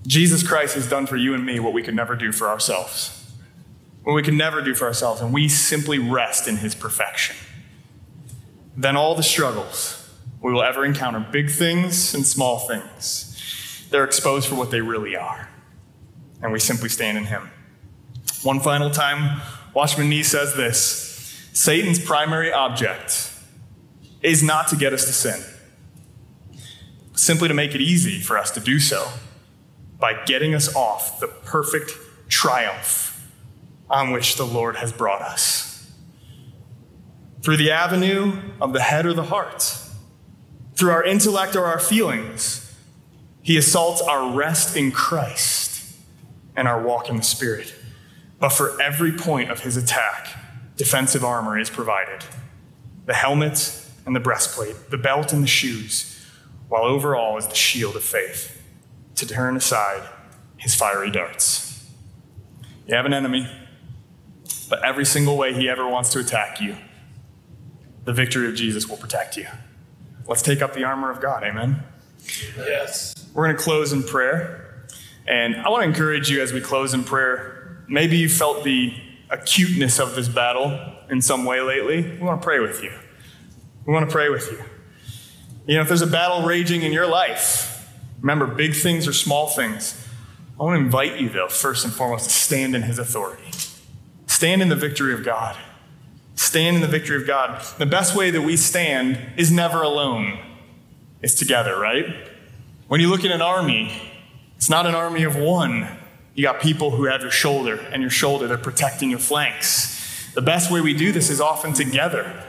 [0.07, 3.13] Jesus Christ has done for you and me what we could never do for ourselves.
[4.03, 7.35] What we could never do for ourselves, and we simply rest in his perfection.
[8.77, 10.09] Then all the struggles
[10.41, 15.17] we will ever encounter, big things and small things, they're exposed for what they really
[15.17, 15.49] are.
[16.41, 17.51] And we simply stand in him.
[18.43, 19.41] One final time,
[19.73, 23.33] Watchman Nee says this Satan's primary object
[24.21, 25.43] is not to get us to sin,
[27.13, 29.05] simply to make it easy for us to do so
[29.99, 31.91] by getting us off the perfect
[32.29, 33.29] triumph
[33.89, 35.91] on which the Lord has brought us.
[37.41, 39.77] Through the avenue of the head or the heart,
[40.75, 42.75] through our intellect or our feelings,
[43.41, 45.95] he assaults our rest in Christ
[46.55, 47.73] and our walk in the Spirit.
[48.39, 50.27] But for every point of his attack,
[50.75, 52.25] defensive armor is provided
[53.05, 56.25] the helmet and the breastplate, the belt and the shoes,
[56.67, 58.56] while overall is the shield of faith
[59.17, 60.07] to turn aside
[60.57, 61.85] his fiery darts.
[62.87, 63.47] You have an enemy,
[64.69, 66.77] but every single way he ever wants to attack you,
[68.05, 69.47] the victory of Jesus will protect you.
[70.27, 71.83] Let's take up the armor of God, amen?
[72.57, 73.13] Yes.
[73.33, 74.85] We're going to close in prayer.
[75.27, 77.57] And I want to encourage you as we close in prayer
[77.87, 78.93] maybe you felt the
[79.29, 82.01] acuteness of this battle in some way lately.
[82.01, 82.91] We want to pray with you.
[83.85, 84.61] We want to pray with you.
[85.65, 87.76] You know, if there's a battle raging in your life,
[88.21, 90.07] remember, big things or small things.
[90.59, 93.51] I want to invite you, though, first and foremost, to stand in His authority.
[94.25, 95.57] Stand in the victory of God.
[96.35, 97.63] Stand in the victory of God.
[97.77, 100.39] The best way that we stand is never alone,
[101.21, 102.05] it's together, right?
[102.87, 103.91] When you look at an army,
[104.55, 105.87] it's not an army of one,
[106.35, 110.31] you got people who have your shoulder, and your shoulder, they're protecting your flanks.
[110.35, 112.43] The best way we do this is often together.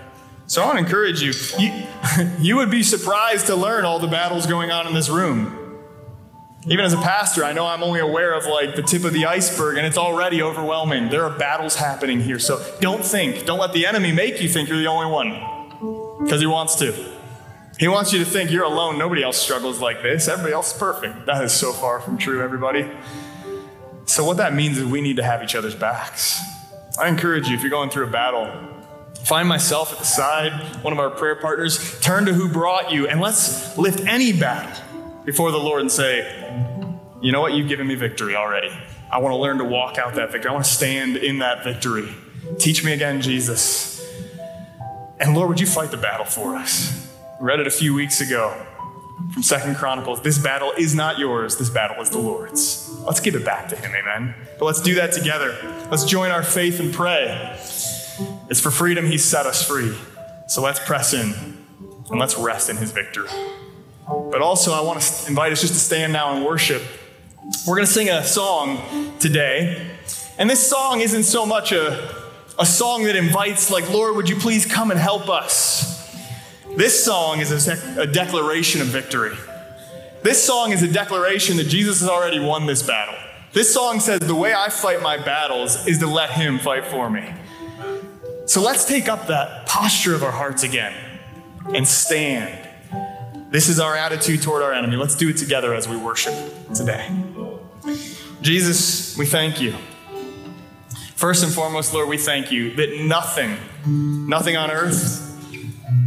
[0.47, 1.33] So I want to encourage you.
[1.59, 1.87] You,
[2.39, 5.57] you would be surprised to learn all the battles going on in this room.
[6.71, 9.25] Even as a pastor, I know I'm only aware of like the tip of the
[9.25, 11.09] iceberg, and it's already overwhelming.
[11.09, 12.39] There are battles happening here.
[12.39, 15.31] So don't think, don't let the enemy make you think you're the only one,
[16.23, 16.93] because he wants to.
[17.79, 18.99] He wants you to think you're alone.
[18.99, 20.29] Nobody else struggles like this.
[20.29, 21.25] Everybody else is perfect.
[21.25, 22.91] That is so far from true, everybody.
[24.05, 26.39] So, what that means is we need to have each other's backs.
[27.01, 28.53] I encourage you, if you're going through a battle,
[29.25, 30.53] find myself at the side,
[30.83, 34.85] one of our prayer partners, turn to who brought you, and let's lift any battle
[35.29, 36.26] before the Lord and say,
[37.20, 37.53] You know what?
[37.53, 38.70] You've given me victory already.
[39.12, 40.49] I want to learn to walk out that victory.
[40.49, 42.09] I want to stand in that victory.
[42.59, 44.11] Teach me again, Jesus.
[45.20, 47.14] And Lord, would you fight the battle for us?
[47.39, 48.57] We read it a few weeks ago
[49.35, 50.22] from Second Chronicles.
[50.22, 52.89] This battle is not yours, this battle is the Lord's.
[53.01, 54.35] Let's give it back to Him, amen.
[54.59, 55.59] But let's do that together.
[55.91, 57.55] Let's join our faith and pray.
[58.49, 59.95] It's for freedom He set us free.
[60.47, 61.35] So let's press in
[62.09, 63.29] and let's rest in His victory.
[64.31, 66.83] But also, I want to invite us just to stand now and worship.
[67.66, 68.81] We're going to sing a song
[69.18, 69.91] today.
[70.39, 72.14] And this song isn't so much a,
[72.59, 75.97] a song that invites, like, Lord, would you please come and help us?
[76.76, 79.37] This song is a, a declaration of victory.
[80.22, 83.14] This song is a declaration that Jesus has already won this battle.
[83.53, 87.09] This song says, The way I fight my battles is to let Him fight for
[87.09, 87.33] me.
[88.47, 90.95] So let's take up that posture of our hearts again
[91.74, 92.68] and stand
[93.51, 94.96] This is our attitude toward our enemy.
[94.96, 96.34] Let's do it together as we worship
[96.74, 97.09] today.
[98.42, 99.74] Jesus, we thank you.
[101.16, 105.24] First and foremost, Lord, we thank you that nothing, nothing on earth,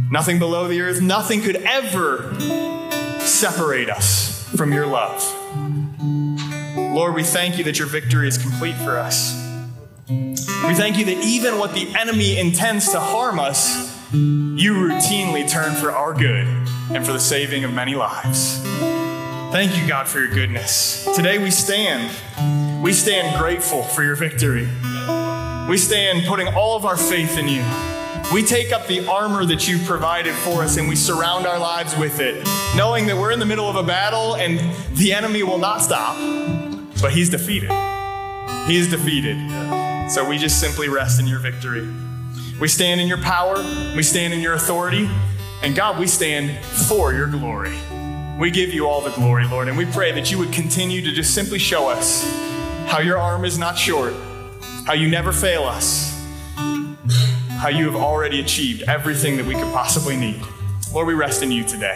[0.08, 2.32] nothing below the earth, nothing could ever
[3.18, 5.20] separate us from your love.
[6.76, 9.34] Lord, we thank you that your victory is complete for us.
[10.08, 15.74] We thank you that even what the enemy intends to harm us, you routinely turn
[15.74, 16.61] for our good
[16.94, 18.60] and for the saving of many lives.
[19.52, 21.08] Thank you, God, for your goodness.
[21.14, 22.10] Today we stand.
[22.82, 24.68] We stand grateful for your victory.
[25.68, 27.64] We stand putting all of our faith in you.
[28.32, 31.96] We take up the armor that you've provided for us and we surround our lives
[31.96, 34.58] with it, knowing that we're in the middle of a battle and
[34.96, 36.16] the enemy will not stop,
[37.00, 37.70] but he's defeated.
[38.66, 39.36] He is defeated.
[40.10, 41.88] So we just simply rest in your victory.
[42.60, 43.56] We stand in your power,
[43.94, 45.10] we stand in your authority,
[45.62, 47.76] and God, we stand for your glory.
[48.38, 51.12] We give you all the glory, Lord, and we pray that you would continue to
[51.12, 52.24] just simply show us
[52.86, 54.12] how your arm is not short,
[54.86, 60.16] how you never fail us, how you have already achieved everything that we could possibly
[60.16, 60.42] need.
[60.92, 61.94] Lord, we rest in you today.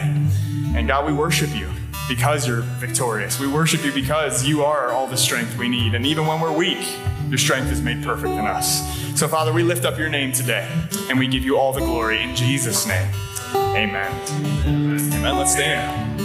[0.76, 1.68] And God, we worship you
[2.08, 3.40] because you're victorious.
[3.40, 5.94] We worship you because you are all the strength we need.
[5.94, 6.86] And even when we're weak,
[7.28, 9.18] your strength is made perfect in us.
[9.18, 10.70] So, Father, we lift up your name today
[11.08, 13.10] and we give you all the glory in Jesus' name.
[13.76, 14.10] Amen.
[14.66, 15.36] Amen.
[15.36, 16.20] Let's stand.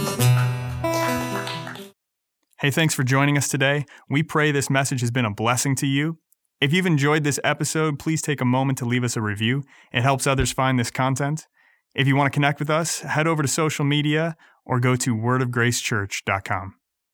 [2.60, 3.84] Hey, thanks for joining us today.
[4.08, 6.18] We pray this message has been a blessing to you.
[6.62, 9.64] If you've enjoyed this episode, please take a moment to leave us a review.
[9.92, 11.46] It helps others find this content.
[11.94, 15.14] If you want to connect with us, head over to social media or go to
[15.14, 16.74] wordofgracechurch.com.